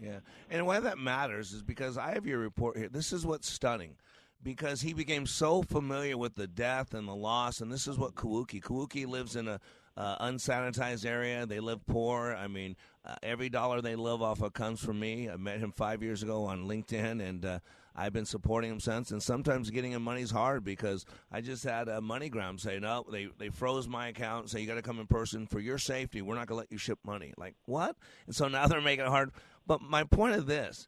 [0.00, 0.20] Yeah.
[0.50, 2.88] And why that matters is because I have your report here.
[2.88, 3.96] This is what's stunning.
[4.40, 8.14] Because he became so familiar with the death and the loss, and this is what
[8.14, 8.62] Kawuki.
[8.62, 9.58] Kawuki lives in a
[9.98, 11.44] uh, unsanitized area.
[11.44, 12.32] They live poor.
[12.32, 15.28] I mean, uh, every dollar they live off of comes from me.
[15.28, 17.58] I met him five years ago on LinkedIn, and uh,
[17.96, 19.10] I've been supporting him since.
[19.10, 23.04] And sometimes getting him money is hard because I just had a MoneyGram say, no,
[23.10, 26.22] they, they froze my account say, you got to come in person for your safety.
[26.22, 27.34] We're not going to let you ship money.
[27.36, 27.96] Like, what?
[28.26, 29.32] And so now they're making it hard.
[29.66, 30.86] But my point of this,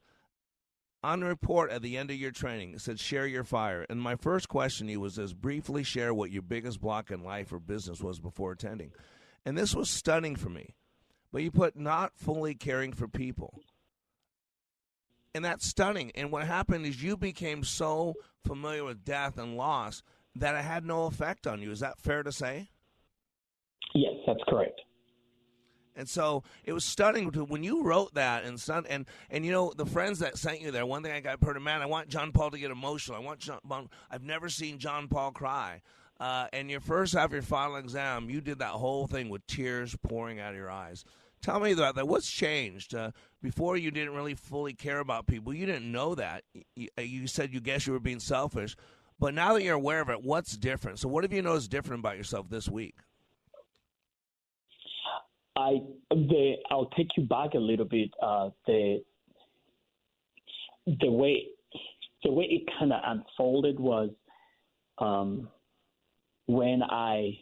[1.02, 3.86] on the report at the end of your training, it said share your fire.
[3.88, 7.22] And my first question to you was as briefly share what your biggest block in
[7.22, 8.92] life or business was before attending.
[9.44, 10.74] And this was stunning for me.
[11.32, 13.62] But you put not fully caring for people.
[15.34, 16.10] And that's stunning.
[16.14, 20.02] And what happened is you became so familiar with death and loss
[20.34, 21.70] that it had no effect on you.
[21.70, 22.68] Is that fair to say?
[23.94, 24.80] Yes, that's correct.
[26.00, 29.52] And so it was stunning to, when you wrote that and son and and you
[29.52, 30.86] know the friends that sent you there.
[30.86, 33.18] One thing I got heard, man, I want John Paul to get emotional.
[33.18, 33.60] I want John.
[34.10, 35.82] I've never seen John Paul cry.
[36.18, 39.94] Uh, and your first after your final exam, you did that whole thing with tears
[40.02, 41.04] pouring out of your eyes.
[41.42, 42.08] Tell me about that.
[42.08, 42.94] What's changed?
[42.94, 43.10] Uh,
[43.42, 45.54] before you didn't really fully care about people.
[45.54, 46.44] You didn't know that.
[46.76, 48.76] You, you said you guess you were being selfish,
[49.18, 50.98] but now that you're aware of it, what's different?
[50.98, 52.96] So, what have you noticed different about yourself this week?
[55.60, 55.80] I
[56.10, 58.10] the I'll take you back a little bit.
[58.22, 59.02] Uh, the
[60.86, 61.46] the way
[62.24, 64.10] the way it kind of unfolded was
[64.98, 65.48] um,
[66.46, 67.38] when I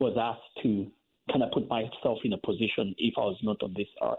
[0.00, 0.90] was asked to
[1.30, 4.18] kind of put myself in a position if I was not on this earth.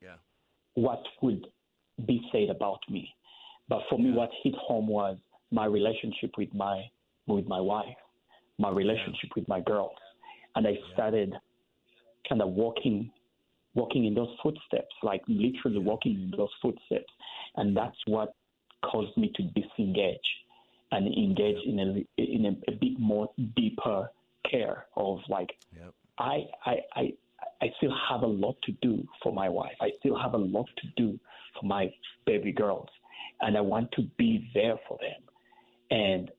[0.00, 0.16] Yeah.
[0.74, 1.46] What would
[2.06, 3.08] be said about me?
[3.68, 5.18] But for me, what hit home was
[5.50, 6.84] my relationship with my
[7.26, 7.96] with my wife,
[8.58, 9.36] my relationship yeah.
[9.36, 9.96] with my girls,
[10.56, 11.34] and I started
[12.28, 13.10] kind of walking
[13.74, 17.10] walking in those footsteps, like literally walking in those footsteps.
[17.56, 18.34] And that's what
[18.84, 20.18] caused me to disengage
[20.90, 24.10] and engage in a in a, a bit more deeper
[24.50, 25.94] care of like yep.
[26.18, 27.12] I, I I
[27.62, 29.76] I still have a lot to do for my wife.
[29.80, 31.18] I still have a lot to do
[31.58, 31.90] for my
[32.26, 32.88] baby girls,
[33.40, 35.22] and I want to be there for them.
[35.90, 36.30] And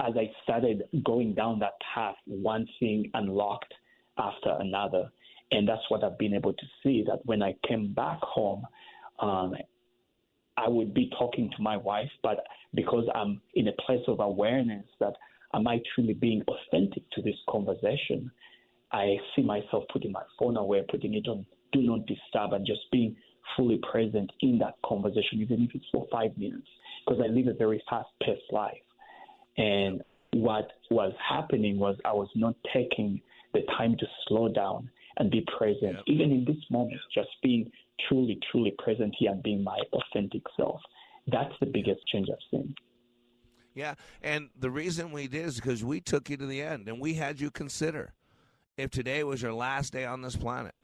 [0.00, 3.74] as I started going down that path, one thing unlocked
[4.18, 5.10] after another,
[5.52, 7.04] and that's what I've been able to see.
[7.06, 8.64] That when I came back home,
[9.20, 9.54] um,
[10.56, 12.44] I would be talking to my wife, but
[12.74, 15.14] because I'm in a place of awareness that
[15.54, 18.30] am I truly being authentic to this conversation,
[18.92, 22.80] I see myself putting my phone away, putting it on do not disturb, and just
[22.90, 23.14] being
[23.56, 26.66] fully present in that conversation, even if it's for five minutes,
[27.06, 28.82] because I live a very fast paced life.
[29.56, 33.20] And what was happening was I was not taking
[33.54, 36.02] the time to slow down and be present, yep.
[36.06, 37.70] even in this moment, just being
[38.08, 40.80] truly, truly present here and being my authentic self.
[41.26, 42.74] That's the biggest change I've seen.
[43.74, 47.00] Yeah, and the reason we did is because we took you to the end and
[47.00, 48.12] we had you consider
[48.76, 50.74] if today was your last day on this planet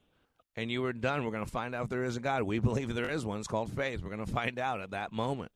[0.54, 2.42] and you were done, we're going to find out if there is a God.
[2.42, 3.38] We believe there is one.
[3.38, 4.02] It's called faith.
[4.02, 5.52] We're going to find out at that moment.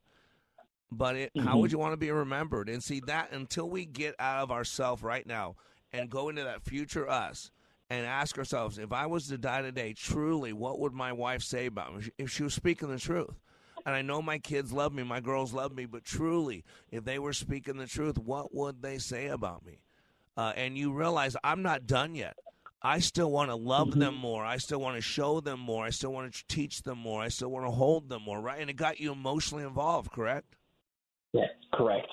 [0.92, 1.46] But it, mm-hmm.
[1.46, 2.68] how would you want to be remembered?
[2.68, 5.56] And see that until we get out of ourself right now
[5.92, 7.50] and go into that future us
[7.90, 11.66] and ask ourselves, if I was to die today, truly, what would my wife say
[11.66, 13.34] about me if she was speaking the truth?
[13.84, 17.18] And I know my kids love me, my girls love me, but truly, if they
[17.18, 19.80] were speaking the truth, what would they say about me?
[20.36, 22.36] Uh, and you realize I'm not done yet.
[22.82, 24.00] I still want to love mm-hmm.
[24.00, 24.44] them more.
[24.44, 25.84] I still want to show them more.
[25.84, 27.20] I still want to teach them more.
[27.20, 28.60] I still want to hold them more, right?
[28.60, 30.56] And it got you emotionally involved, correct?
[31.32, 32.08] Yeah, correct.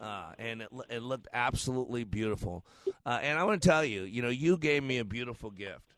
[0.00, 2.64] Uh, and it, it looked absolutely beautiful.
[3.04, 5.94] Uh, and I want to tell you, you know, you gave me a beautiful gift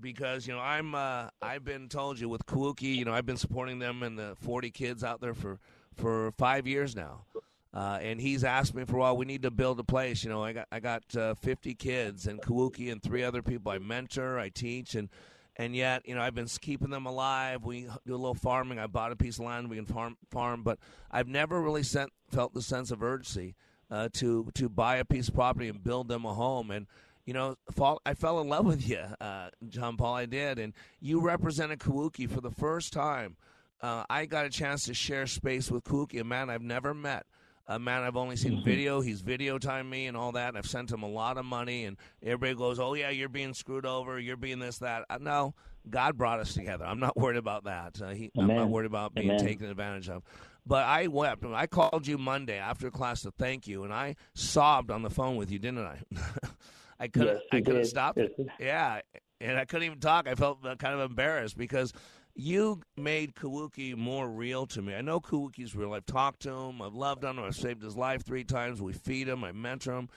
[0.00, 3.36] because you know I'm uh, I've been told you with Kawuki, you know, I've been
[3.36, 5.58] supporting them and the 40 kids out there for
[5.94, 7.24] for five years now.
[7.72, 9.16] Uh, and he's asked me for a while.
[9.18, 10.24] We need to build a place.
[10.24, 13.70] You know, I got I got uh, 50 kids and Kawuki and three other people.
[13.70, 15.10] I mentor, I teach, and
[15.56, 17.64] and yet you know I've been keeping them alive.
[17.64, 18.78] We do a little farming.
[18.78, 20.78] I bought a piece of land we can farm farm, but
[21.10, 23.54] I've never really sent, felt the sense of urgency
[23.90, 26.70] uh, to to buy a piece of property and build them a home.
[26.70, 26.86] And
[27.24, 30.14] you know, fall, I fell in love with you, uh, John Paul.
[30.14, 33.36] I did, and you represented Kawuki for the first time.
[33.80, 37.26] Uh, I got a chance to share space with Kawuki, a man I've never met
[37.68, 38.64] a man I've only seen mm-hmm.
[38.64, 39.00] video.
[39.00, 40.48] He's video timed me and all that.
[40.48, 43.54] And I've sent him a lot of money, and everybody goes, "Oh yeah, you're being
[43.54, 44.18] screwed over.
[44.18, 45.54] You're being this that." Uh, no,
[45.88, 46.84] God brought us together.
[46.84, 48.00] I'm not worried about that.
[48.00, 49.44] Uh, he, I'm not worried about being Amen.
[49.44, 50.22] taken advantage of.
[50.64, 51.44] But I wept.
[51.44, 55.36] I called you Monday after class to thank you, and I sobbed on the phone
[55.36, 56.00] with you, didn't I?
[57.00, 57.34] I couldn't.
[57.34, 57.88] Yes, I couldn't did.
[57.88, 58.18] stop.
[58.58, 59.00] Yeah,
[59.40, 60.28] and I couldn't even talk.
[60.28, 61.92] I felt uh, kind of embarrassed because
[62.36, 64.94] you made Kawuki more real to me.
[64.94, 65.94] I know Kawuki's real.
[65.94, 66.82] I've talked to him.
[66.82, 67.44] I've loved on him.
[67.44, 68.80] I've saved his life three times.
[68.82, 69.42] We feed him.
[69.42, 70.08] I mentor him.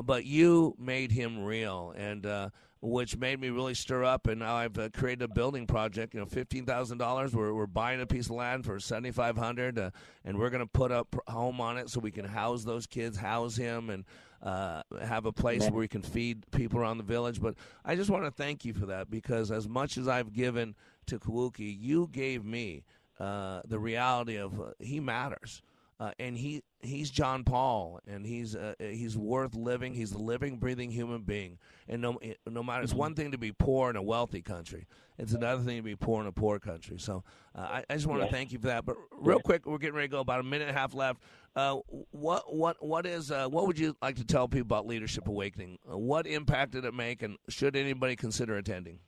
[0.00, 2.50] But you made him real, and uh,
[2.80, 4.28] which made me really stir up.
[4.28, 6.14] And now I've uh, created a building project.
[6.14, 7.34] You know, fifteen thousand dollars.
[7.34, 9.90] We're we're buying a piece of land for seventy five hundred, uh,
[10.24, 12.86] and we're going to put up a home on it so we can house those
[12.86, 14.04] kids, house him, and
[14.40, 17.40] uh, have a place where we can feed people around the village.
[17.42, 20.76] But I just want to thank you for that because as much as I've given
[21.08, 22.84] to Kawuki, you gave me
[23.18, 25.62] uh, the reality of uh, he matters.
[26.00, 29.94] Uh, and he he's John Paul, and he's uh, he's worth living.
[29.94, 31.58] He's a living, breathing human being.
[31.88, 34.86] And no no matter, it's one thing to be poor in a wealthy country.
[35.18, 36.98] It's another thing to be poor in a poor country.
[36.98, 37.24] So
[37.56, 38.86] uh, I, I, just want to thank you for that.
[38.86, 40.20] But real quick, we're getting ready to go.
[40.20, 41.20] About a minute and a half left.
[41.56, 41.78] Uh,
[42.12, 45.78] what what what is uh, what would you like to tell people about Leadership Awakening?
[45.84, 49.00] what impact did it make, and should anybody consider attending?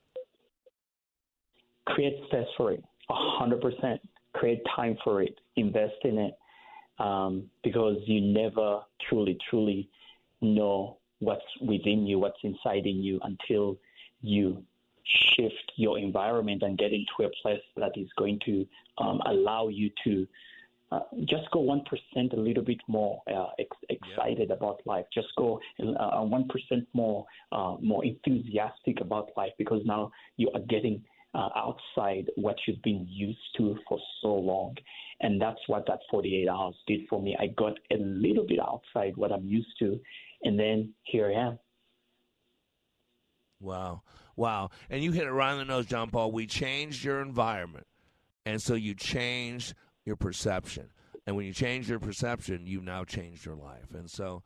[1.95, 3.99] Create space for it, 100%.
[4.35, 6.35] Create time for it, invest in it,
[6.99, 9.89] um, because you never truly, truly
[10.41, 13.77] know what's within you, what's inside in you until
[14.23, 14.63] you
[15.35, 18.67] shift your environment and get into a place that is going to
[18.99, 20.27] um, allow you to
[20.93, 24.55] uh, just go 1% a little bit more uh, ex- excited yeah.
[24.55, 25.05] about life.
[25.15, 31.03] Just go uh, 1% more uh, more enthusiastic about life because now you are getting
[31.35, 34.75] uh, outside what you've been used to for so long.
[35.21, 37.37] And that's what that 48 hours did for me.
[37.39, 40.01] I got a little bit outside what I'm used to,
[40.43, 41.59] and then here I am.
[43.61, 44.03] Wow.
[44.37, 44.71] Wow.
[44.89, 46.33] And you hit it right on the nose, John Paul.
[46.33, 47.87] We changed your environment.
[48.47, 49.75] And so you changed
[50.07, 50.89] your perception.
[51.27, 53.95] And when you change your perception, you've now changed your life.
[53.95, 54.43] And so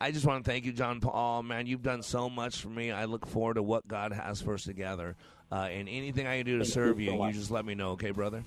[0.00, 1.42] I just want to thank you, John Paul.
[1.42, 2.92] Man, you've done so much for me.
[2.92, 5.16] I look forward to what God has for us together.
[5.52, 7.34] Uh, and anything I can do to Thank serve you you, so you much.
[7.34, 8.42] just let me know, okay, brother?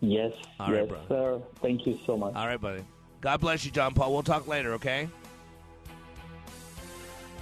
[0.00, 1.06] Yes, All right, yes, brother.
[1.08, 1.42] sir.
[1.62, 2.34] Thank you so much.
[2.34, 2.84] All right, buddy.
[3.22, 4.12] God bless you, John Paul.
[4.12, 5.08] We'll talk later, okay?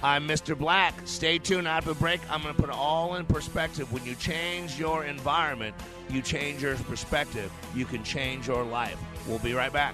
[0.01, 0.57] I'm Mr.
[0.57, 0.93] Black.
[1.05, 1.67] Stay tuned.
[1.67, 3.91] After the break, I'm going to put it all in perspective.
[3.91, 5.75] When you change your environment,
[6.09, 7.51] you change your perspective.
[7.75, 8.97] You can change your life.
[9.27, 9.93] We'll be right back.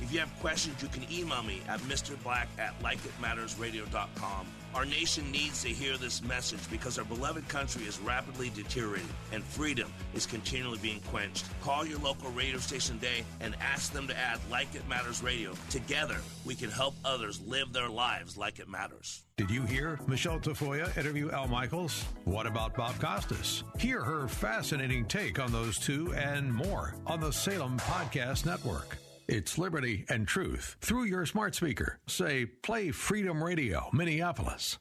[0.00, 4.46] If you have questions, you can email me at mrblack at likeitmattersradio.com.
[4.74, 9.42] Our nation needs to hear this message because our beloved country is rapidly deteriorating and
[9.42, 11.46] freedom is continually being quenched.
[11.60, 15.54] Call your local radio station today and ask them to add Like It Matters Radio.
[15.70, 19.24] Together, we can help others live their lives like it matters.
[19.36, 22.04] Did you hear Michelle Tafoya interview Al Michaels?
[22.24, 23.64] What about Bob Costas?
[23.78, 28.98] Hear her fascinating take on those two and more on the Salem Podcast Network.
[29.32, 32.00] It's liberty and truth through your smart speaker.
[32.08, 34.78] Say, play Freedom Radio, Minneapolis.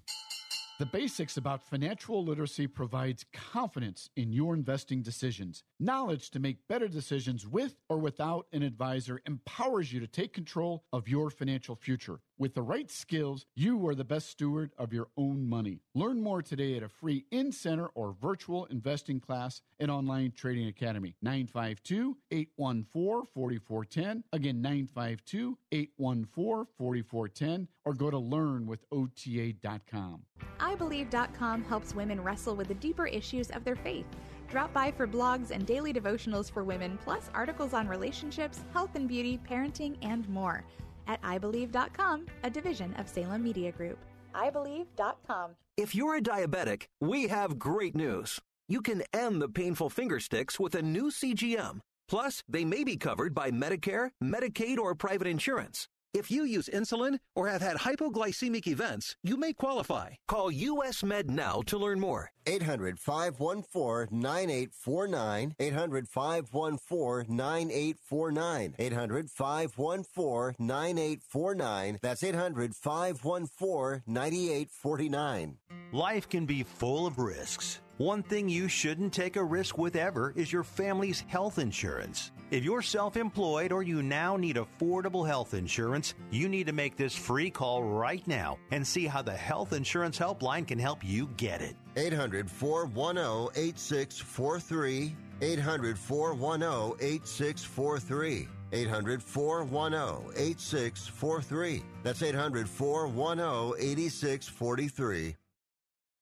[0.80, 5.66] The basics about financial literacy provides confidence in your investing decisions.
[5.78, 10.86] Knowledge to make better decisions with or without an advisor empowers you to take control
[10.94, 12.22] of your financial future.
[12.38, 15.82] With the right skills, you are the best steward of your own money.
[15.94, 20.70] Learn more today at a free in center or virtual investing class at Online Trading
[20.70, 21.14] Academy.
[21.22, 24.24] 952 814 4410.
[24.32, 27.68] Again, 952 814 4410.
[27.90, 30.22] Or go to learnwithota.com.
[30.60, 34.06] IBelieve.com helps women wrestle with the deeper issues of their faith.
[34.48, 39.08] Drop by for blogs and daily devotionals for women, plus articles on relationships, health and
[39.08, 40.64] beauty, parenting, and more.
[41.08, 43.98] At IBelieve.com, a division of Salem Media Group.
[44.36, 45.56] IBelieve.com.
[45.76, 48.40] If you're a diabetic, we have great news.
[48.68, 51.80] You can end the painful finger sticks with a new CGM.
[52.08, 55.88] Plus, they may be covered by Medicare, Medicaid, or private insurance.
[56.12, 60.16] If you use insulin or have had hypoglycemic events, you may qualify.
[60.28, 62.32] Call US Med now to learn more.
[62.48, 65.56] 800 514 9849.
[65.60, 68.76] 800 514 9849.
[68.80, 72.00] 800 514 9849.
[72.02, 75.58] That's 800 514 9849.
[75.92, 77.82] Life can be full of risks.
[78.00, 82.32] One thing you shouldn't take a risk with ever is your family's health insurance.
[82.50, 86.96] If you're self employed or you now need affordable health insurance, you need to make
[86.96, 91.28] this free call right now and see how the Health Insurance Helpline can help you
[91.36, 91.76] get it.
[91.98, 95.16] 800 410 8643.
[95.42, 98.48] 800 410 8643.
[98.72, 101.84] 800 410 8643.
[102.04, 105.36] That's 800 410 8643.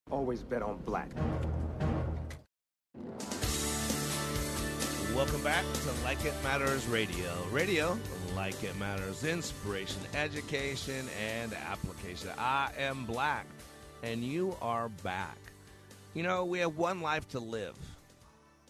[0.09, 1.09] Always bet on black.
[5.13, 7.33] Welcome back to Like It Matters Radio.
[7.51, 7.97] Radio,
[8.35, 12.29] like it matters, inspiration, education, and application.
[12.37, 13.47] I am Black,
[14.03, 15.37] and you are back.
[16.13, 17.75] You know, we have one life to live,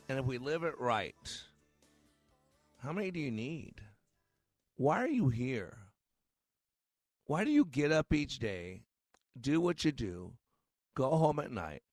[0.09, 1.43] and if we live it right,
[2.81, 3.75] how many do you need?
[4.77, 5.77] Why are you here?
[7.25, 8.83] Why do you get up each day,
[9.39, 10.31] do what you do,
[10.97, 11.83] go home at night,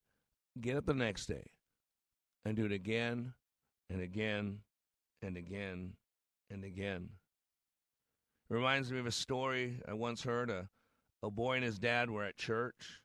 [0.58, 1.44] get up the next day,
[2.42, 3.34] and do it again
[3.90, 4.60] and again
[5.20, 5.92] and again
[6.50, 7.10] and again.
[8.48, 10.48] It reminds me of a story I once heard.
[10.48, 10.70] A,
[11.22, 13.02] a boy and his dad were at church,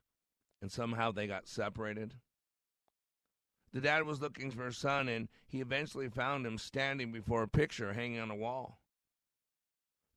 [0.62, 2.14] and somehow they got separated.
[3.74, 7.48] The dad was looking for his son, and he eventually found him standing before a
[7.48, 8.80] picture hanging on a wall.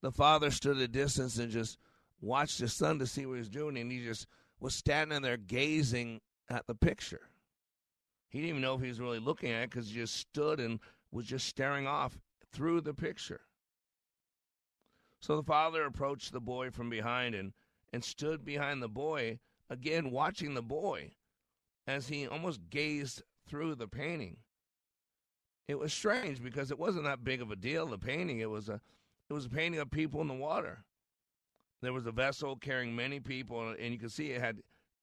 [0.01, 1.77] The father stood at a distance and just
[2.21, 4.27] watched his son to see what he was doing, and he just
[4.63, 7.27] was standing there gazing at the picture.
[8.29, 10.61] He didn't even know if he was really looking at it because he just stood
[10.61, 10.79] and
[11.11, 12.17] was just staring off
[12.53, 13.41] through the picture.
[15.19, 17.51] So the father approached the boy from behind and,
[17.91, 19.39] and stood behind the boy,
[19.69, 21.11] again watching the boy
[21.85, 24.37] as he almost gazed through the painting.
[25.67, 27.85] It was strange because it wasn't that big of a deal.
[27.85, 28.79] The painting it was a
[29.29, 30.85] it was a painting of people in the water.
[31.83, 34.61] There was a vessel carrying many people, and you could see it had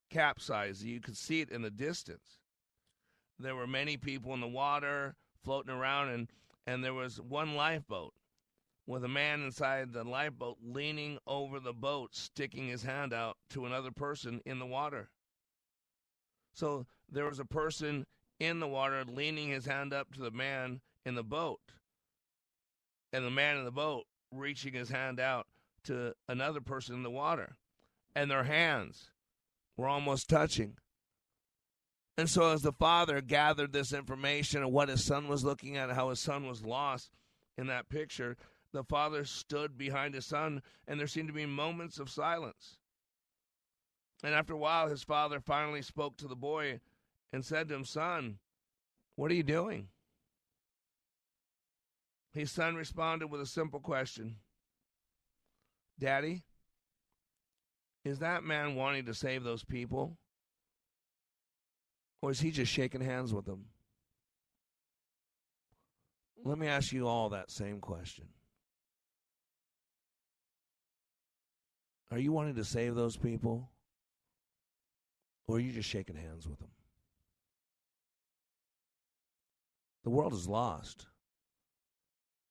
[0.09, 0.83] capsized.
[0.83, 2.39] You could see it in the distance.
[3.37, 6.27] There were many people in the water floating around, and
[6.65, 8.15] and there was one lifeboat
[8.87, 13.67] with a man inside the lifeboat leaning over the boat, sticking his hand out to
[13.67, 15.11] another person in the water.
[16.51, 18.07] So there was a person
[18.39, 21.61] in the water leaning his hand up to the man in the boat,
[23.13, 25.45] and the man in the boat reaching his hand out
[25.85, 27.57] to another person in the water,
[28.15, 29.11] and their hands
[29.77, 30.77] were almost touching.
[32.17, 35.91] And so, as the father gathered this information of what his son was looking at,
[35.91, 37.11] how his son was lost
[37.57, 38.37] in that picture,
[38.73, 42.77] the father stood behind his son, and there seemed to be moments of silence.
[44.23, 46.79] And after a while, his father finally spoke to the boy
[47.33, 48.37] and said to him, Son,
[49.15, 49.87] what are you doing?
[52.33, 54.37] His son responded with a simple question
[56.01, 56.43] Daddy,
[58.03, 60.17] is that man wanting to save those people?
[62.23, 63.65] Or is he just shaking hands with them?
[66.43, 68.25] Let me ask you all that same question.
[72.09, 73.69] Are you wanting to save those people?
[75.47, 76.71] Or are you just shaking hands with them?
[80.03, 81.05] The world is lost.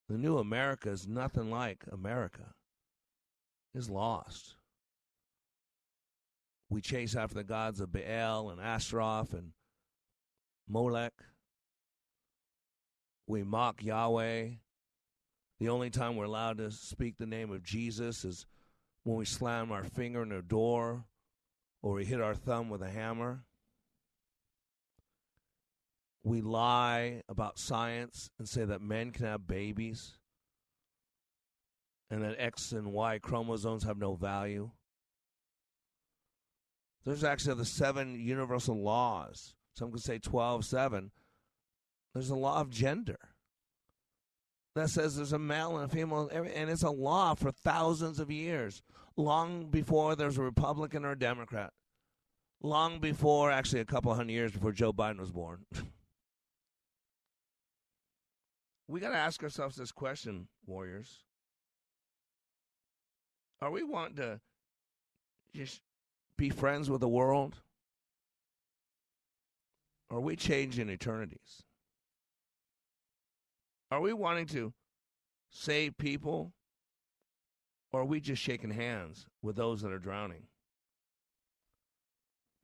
[0.09, 2.55] The new America is nothing like America.
[3.75, 4.57] Is lost.
[6.69, 9.53] We chase after the gods of Baal and Ashtaroth and
[10.69, 11.13] Molech.
[13.27, 14.49] We mock Yahweh.
[15.61, 18.47] The only time we're allowed to speak the name of Jesus is
[19.05, 21.05] when we slam our finger in a door
[21.83, 23.45] or we hit our thumb with a hammer.
[26.23, 30.19] We lie about science and say that men can have babies
[32.11, 34.71] and that X and Y chromosomes have no value.
[37.05, 39.55] There's actually the seven universal laws.
[39.75, 41.11] Some could say 12, 7.
[42.13, 43.19] There's a law of gender
[44.75, 48.31] that says there's a male and a female, and it's a law for thousands of
[48.31, 48.83] years,
[49.17, 51.73] long before there's a Republican or a Democrat,
[52.63, 55.65] long before, actually, a couple hundred years before Joe Biden was born.
[58.89, 61.25] we got to ask ourselves this question, warriors.
[63.63, 64.41] Are we wanting to
[65.55, 65.81] just
[66.37, 67.57] be friends with the world?
[70.09, 71.63] Or are we changing eternities?
[73.91, 74.73] Are we wanting to
[75.51, 76.53] save people?
[77.93, 80.45] Or are we just shaking hands with those that are drowning?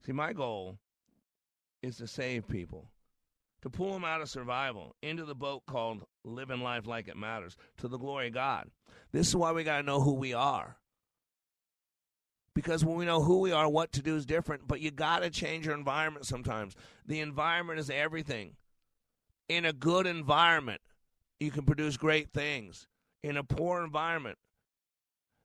[0.05, 0.79] See, my goal
[1.83, 2.89] is to save people
[3.61, 7.57] to pull them out of survival into the boat called living life like it matters
[7.77, 8.69] to the glory of God.
[9.11, 10.77] This is why we got to know who we are.
[12.57, 15.19] Because when we know who we are, what to do is different, but you got
[15.19, 16.75] to change your environment sometimes.
[17.05, 18.55] The environment is everything.
[19.47, 20.81] In a good environment,
[21.39, 22.87] you can produce great things.
[23.21, 24.39] In a poor environment,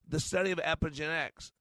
[0.08, 1.52] the study of epigenetics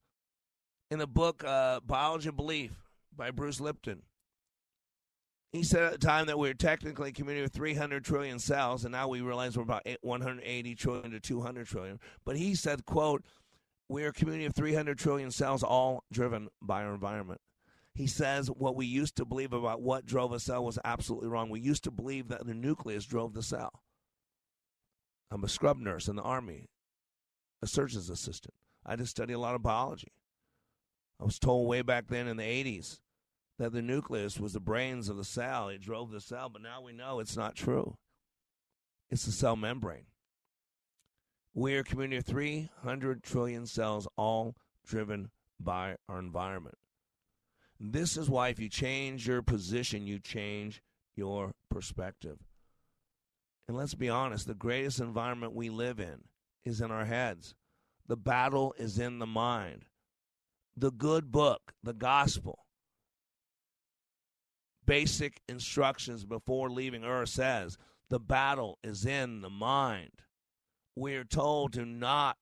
[0.90, 2.72] in the book uh, Biology of Belief
[3.14, 4.04] by Bruce Lipton,
[5.52, 8.86] he said at the time that we were technically a community of 300 trillion cells,
[8.86, 12.00] and now we realize we're about 180 trillion to 200 trillion.
[12.24, 13.26] But he said, quote,
[13.92, 17.42] we're a community of 300 trillion cells, all driven by our environment.
[17.94, 21.50] He says what we used to believe about what drove a cell was absolutely wrong.
[21.50, 23.84] We used to believe that the nucleus drove the cell.
[25.30, 26.70] I'm a scrub nurse in the Army,
[27.62, 28.54] a surgeon's assistant.
[28.86, 30.14] I just study a lot of biology.
[31.20, 33.00] I was told way back then in the 80s
[33.60, 35.68] that the nucleus was the brains of the cell.
[35.68, 37.98] It drove the cell, but now we know it's not true.
[39.10, 40.06] It's the cell membrane.
[41.54, 46.78] We're a community of 300 trillion cells, all driven by our environment.
[47.80, 50.82] This is why, if you change your position, you change
[51.16, 52.38] your perspective.
[53.68, 56.24] And let's be honest the greatest environment we live in
[56.64, 57.56] is in our heads.
[58.08, 59.86] The battle is in the mind.
[60.76, 62.66] The good book, the gospel,
[64.86, 67.78] basic instructions before leaving Earth says
[68.10, 70.22] the battle is in the mind.
[70.96, 72.38] We're told to not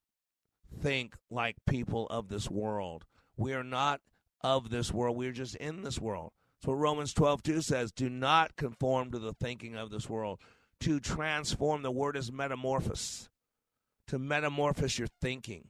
[0.80, 3.04] think like people of this world.
[3.36, 4.00] We are not
[4.42, 5.16] of this world.
[5.16, 6.32] We're just in this world.
[6.64, 10.40] So Romans 12, 2 says, Do not conform to the thinking of this world.
[10.80, 13.28] To transform, the word is metamorphosis.
[14.08, 15.68] To metamorphose your thinking.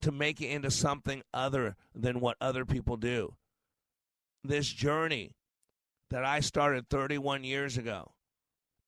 [0.00, 3.34] To make it into something other than what other people do.
[4.42, 5.32] This journey
[6.10, 8.12] that I started 31 years ago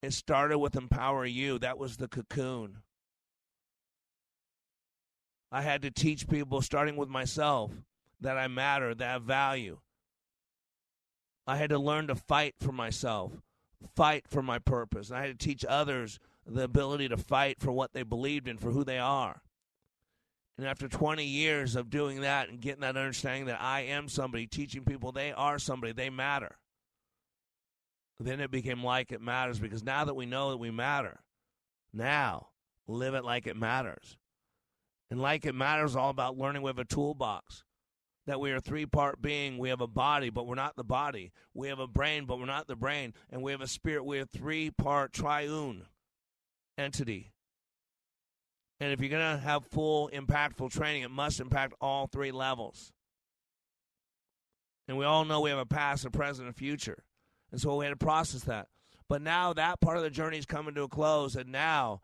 [0.03, 1.59] It started with Empower You.
[1.59, 2.79] That was the cocoon.
[5.51, 7.73] I had to teach people, starting with myself,
[8.21, 9.79] that I matter, that I value.
[11.47, 13.33] I had to learn to fight for myself,
[13.97, 15.09] fight for my purpose.
[15.09, 18.59] And I had to teach others the ability to fight for what they believed in,
[18.59, 19.43] for who they are.
[20.59, 24.47] And after 20 years of doing that and getting that understanding that I am somebody,
[24.47, 26.59] teaching people they are somebody, they matter,
[28.21, 31.21] then it became like it matters because now that we know that we matter,
[31.93, 32.49] now
[32.87, 34.17] live it like it matters.
[35.11, 37.65] And like it matters all about learning we have a toolbox.
[38.27, 39.57] That we are three part being.
[39.57, 41.33] We have a body, but we're not the body.
[41.55, 43.15] We have a brain, but we're not the brain.
[43.31, 44.05] And we have a spirit.
[44.05, 45.87] We have three part triune
[46.77, 47.33] entity.
[48.81, 52.93] And if you're going to have full impactful training, it must impact all three levels.
[54.87, 57.05] And we all know we have a past, a present, and a future.
[57.51, 58.69] And so we had to process that.
[59.09, 61.35] But now that part of the journey is coming to a close.
[61.35, 62.03] And now,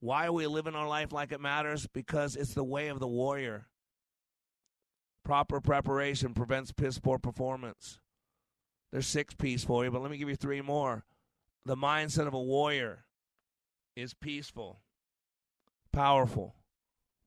[0.00, 1.86] why are we living our life like it matters?
[1.92, 3.66] Because it's the way of the warrior.
[5.24, 7.98] Proper preparation prevents piss poor performance.
[8.92, 11.04] There's six P's for you, but let me give you three more.
[11.64, 13.04] The mindset of a warrior
[13.96, 14.80] is peaceful
[15.96, 16.54] powerful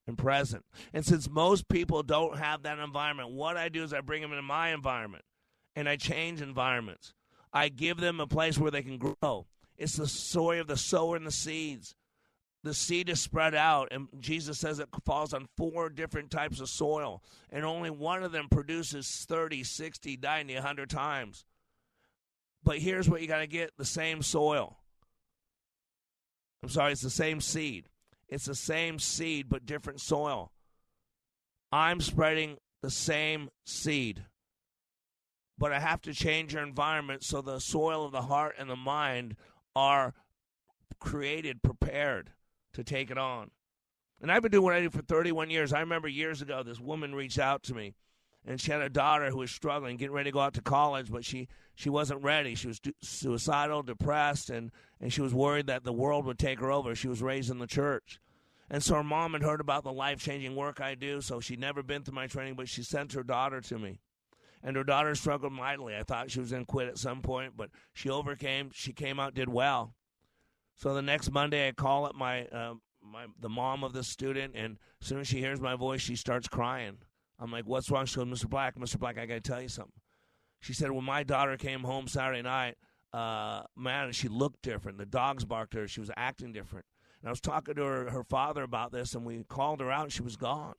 [0.05, 0.63] and present.
[0.93, 4.32] And since most people don't have that environment, what I do is I bring them
[4.32, 5.26] into my environment
[5.76, 7.13] and I change environments.
[7.52, 9.47] I give them a place where they can grow.
[9.78, 11.95] It's the story of the sower and the seeds.
[12.64, 16.68] The seed is spread out, and Jesus says it falls on four different types of
[16.68, 21.45] soil, and only one of them produces 30, 60, 90, 100 times.
[22.62, 24.78] But here's what you got to get the same soil.
[26.62, 27.88] I'm sorry, it's the same seed.
[28.28, 30.52] It's the same seed, but different soil.
[31.72, 34.24] I'm spreading the same seed,
[35.60, 38.78] but I have to change your environment so the soil of the heart and the
[38.78, 39.36] mind
[39.76, 40.14] are
[40.99, 42.32] created, prepared
[42.74, 43.51] to take it on.
[44.22, 45.74] And I've been doing what I do for 31 years.
[45.74, 47.93] I remember years ago, this woman reached out to me,
[48.45, 51.12] and she had a daughter who was struggling, getting ready to go out to college,
[51.12, 52.55] but she she wasn't ready.
[52.55, 56.72] She was suicidal, depressed, and and she was worried that the world would take her
[56.72, 56.95] over.
[56.95, 58.20] She was raised in the church.
[58.70, 61.60] And so her mom had heard about the life changing work I do, so she'd
[61.60, 63.99] never been through my training, but she sent her daughter to me.
[64.62, 65.95] And her daughter struggled mightily.
[65.95, 68.72] I thought she was going to quit at some point, but she overcame.
[68.74, 69.95] She came out, did well.
[70.76, 74.55] So the next Monday, I call up my, uh, my the mom of the student,
[74.55, 76.97] and as soon as she hears my voice, she starts crying.
[77.39, 78.49] I'm like, "What's wrong?" She goes, "Mr.
[78.49, 78.99] Black, Mr.
[78.99, 80.01] Black, I got to tell you something."
[80.62, 82.76] She said, "When my daughter came home Saturday night,
[83.14, 84.97] uh, man, she looked different.
[84.97, 85.88] The dogs barked at her.
[85.88, 86.86] She was acting different.
[87.22, 90.03] And I was talking to her, her father about this, and we called her out,
[90.03, 90.76] and she was gone.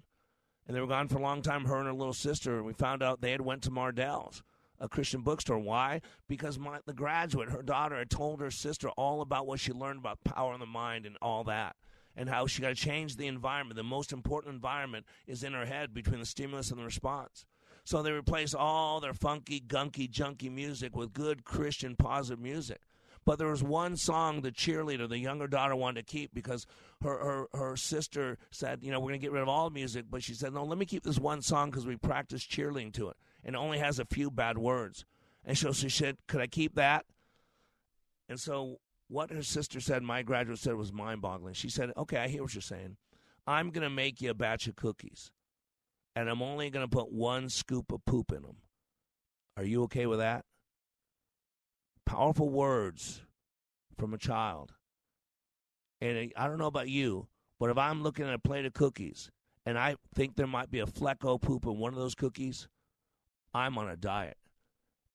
[0.71, 2.59] And they were gone for a long time, her and her little sister.
[2.59, 4.45] And we found out they had went to Mardel's,
[4.79, 5.59] a Christian bookstore.
[5.59, 6.01] Why?
[6.29, 9.99] Because my, the graduate, her daughter, had told her sister all about what she learned
[9.99, 11.75] about power in the mind and all that
[12.15, 13.75] and how she got to change the environment.
[13.75, 17.47] The most important environment is in her head between the stimulus and the response.
[17.83, 22.79] So they replace all their funky, gunky, junky music with good Christian, positive music.
[23.31, 26.67] But there was one song the cheerleader, the younger daughter, wanted to keep because
[27.01, 30.07] her, her, her sister said, you know, we're going to get rid of all music.
[30.11, 33.09] But she said, no, let me keep this one song because we practice cheerleading to
[33.09, 33.17] it.
[33.45, 35.05] And it only has a few bad words.
[35.45, 37.05] And so she said, could I keep that?
[38.29, 41.55] And so what her sister said, my graduate said, was mind boggling.
[41.55, 42.97] She said, okay, I hear what you're saying.
[43.47, 45.31] I'm going to make you a batch of cookies.
[46.17, 48.57] And I'm only going to put one scoop of poop in them.
[49.57, 50.45] Are you okay with that?
[52.11, 53.23] Powerful words
[53.97, 54.73] from a child.
[56.01, 57.29] And I don't know about you,
[57.61, 59.31] but if I'm looking at a plate of cookies
[59.65, 62.67] and I think there might be a fleck of poop in one of those cookies,
[63.55, 64.37] I'm on a diet.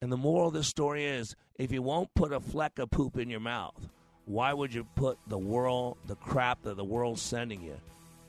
[0.01, 3.17] And the moral of this story is if you won't put a fleck of poop
[3.17, 3.89] in your mouth,
[4.23, 7.75] why would you put the world, the crap that the world's sending you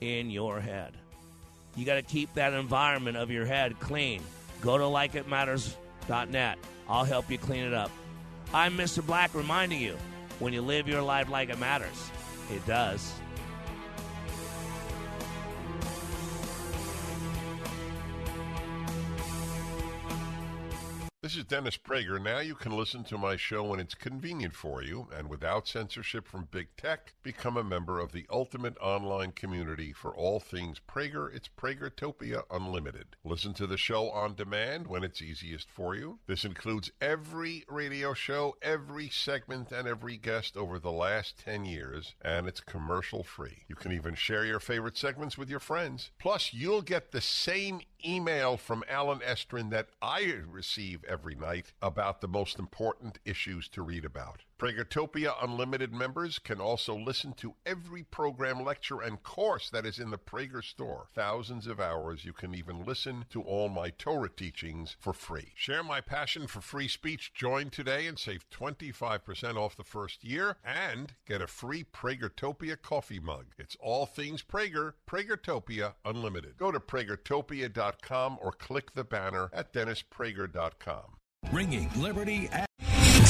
[0.01, 0.91] in your head?
[1.77, 4.21] You got to keep that environment of your head clean.
[4.61, 6.57] Go to likeitmatters.net.
[6.89, 7.91] I'll help you clean it up.
[8.53, 9.05] I'm Mr.
[9.05, 9.97] Black reminding you
[10.39, 12.11] when you live your life like it matters,
[12.49, 13.13] it does.
[21.27, 22.23] This is Dennis Prager.
[22.23, 26.25] Now you can listen to my show when it's convenient for you and without censorship
[26.25, 27.15] from big tech.
[27.21, 31.29] Become a member of the ultimate online community for all things Prager.
[31.35, 33.17] It's Pragertopia Unlimited.
[33.25, 36.19] Listen to the show on demand when it's easiest for you.
[36.27, 42.15] This includes every radio show, every segment, and every guest over the last 10 years,
[42.21, 43.65] and it's commercial free.
[43.67, 46.09] You can even share your favorite segments with your friends.
[46.19, 52.21] Plus, you'll get the same email from Allen Estrin that I receive every night about
[52.21, 54.43] the most important issues to read about.
[54.57, 60.09] Pragertopia Unlimited members can also listen to every program, lecture, and course that is in
[60.09, 61.09] the Prager store.
[61.13, 62.25] Thousands of hours.
[62.25, 65.51] You can even listen to all my Torah teachings for free.
[65.55, 67.33] Share my passion for free speech.
[67.35, 73.19] Join today and save 25% off the first year and get a free Pragertopia coffee
[73.19, 73.45] mug.
[73.59, 76.57] It's all things Prager, Pragertopia Unlimited.
[76.57, 81.17] Go to pragertopia.com or click the banner at dennisprager.com.
[81.51, 82.49] Ringing Liberty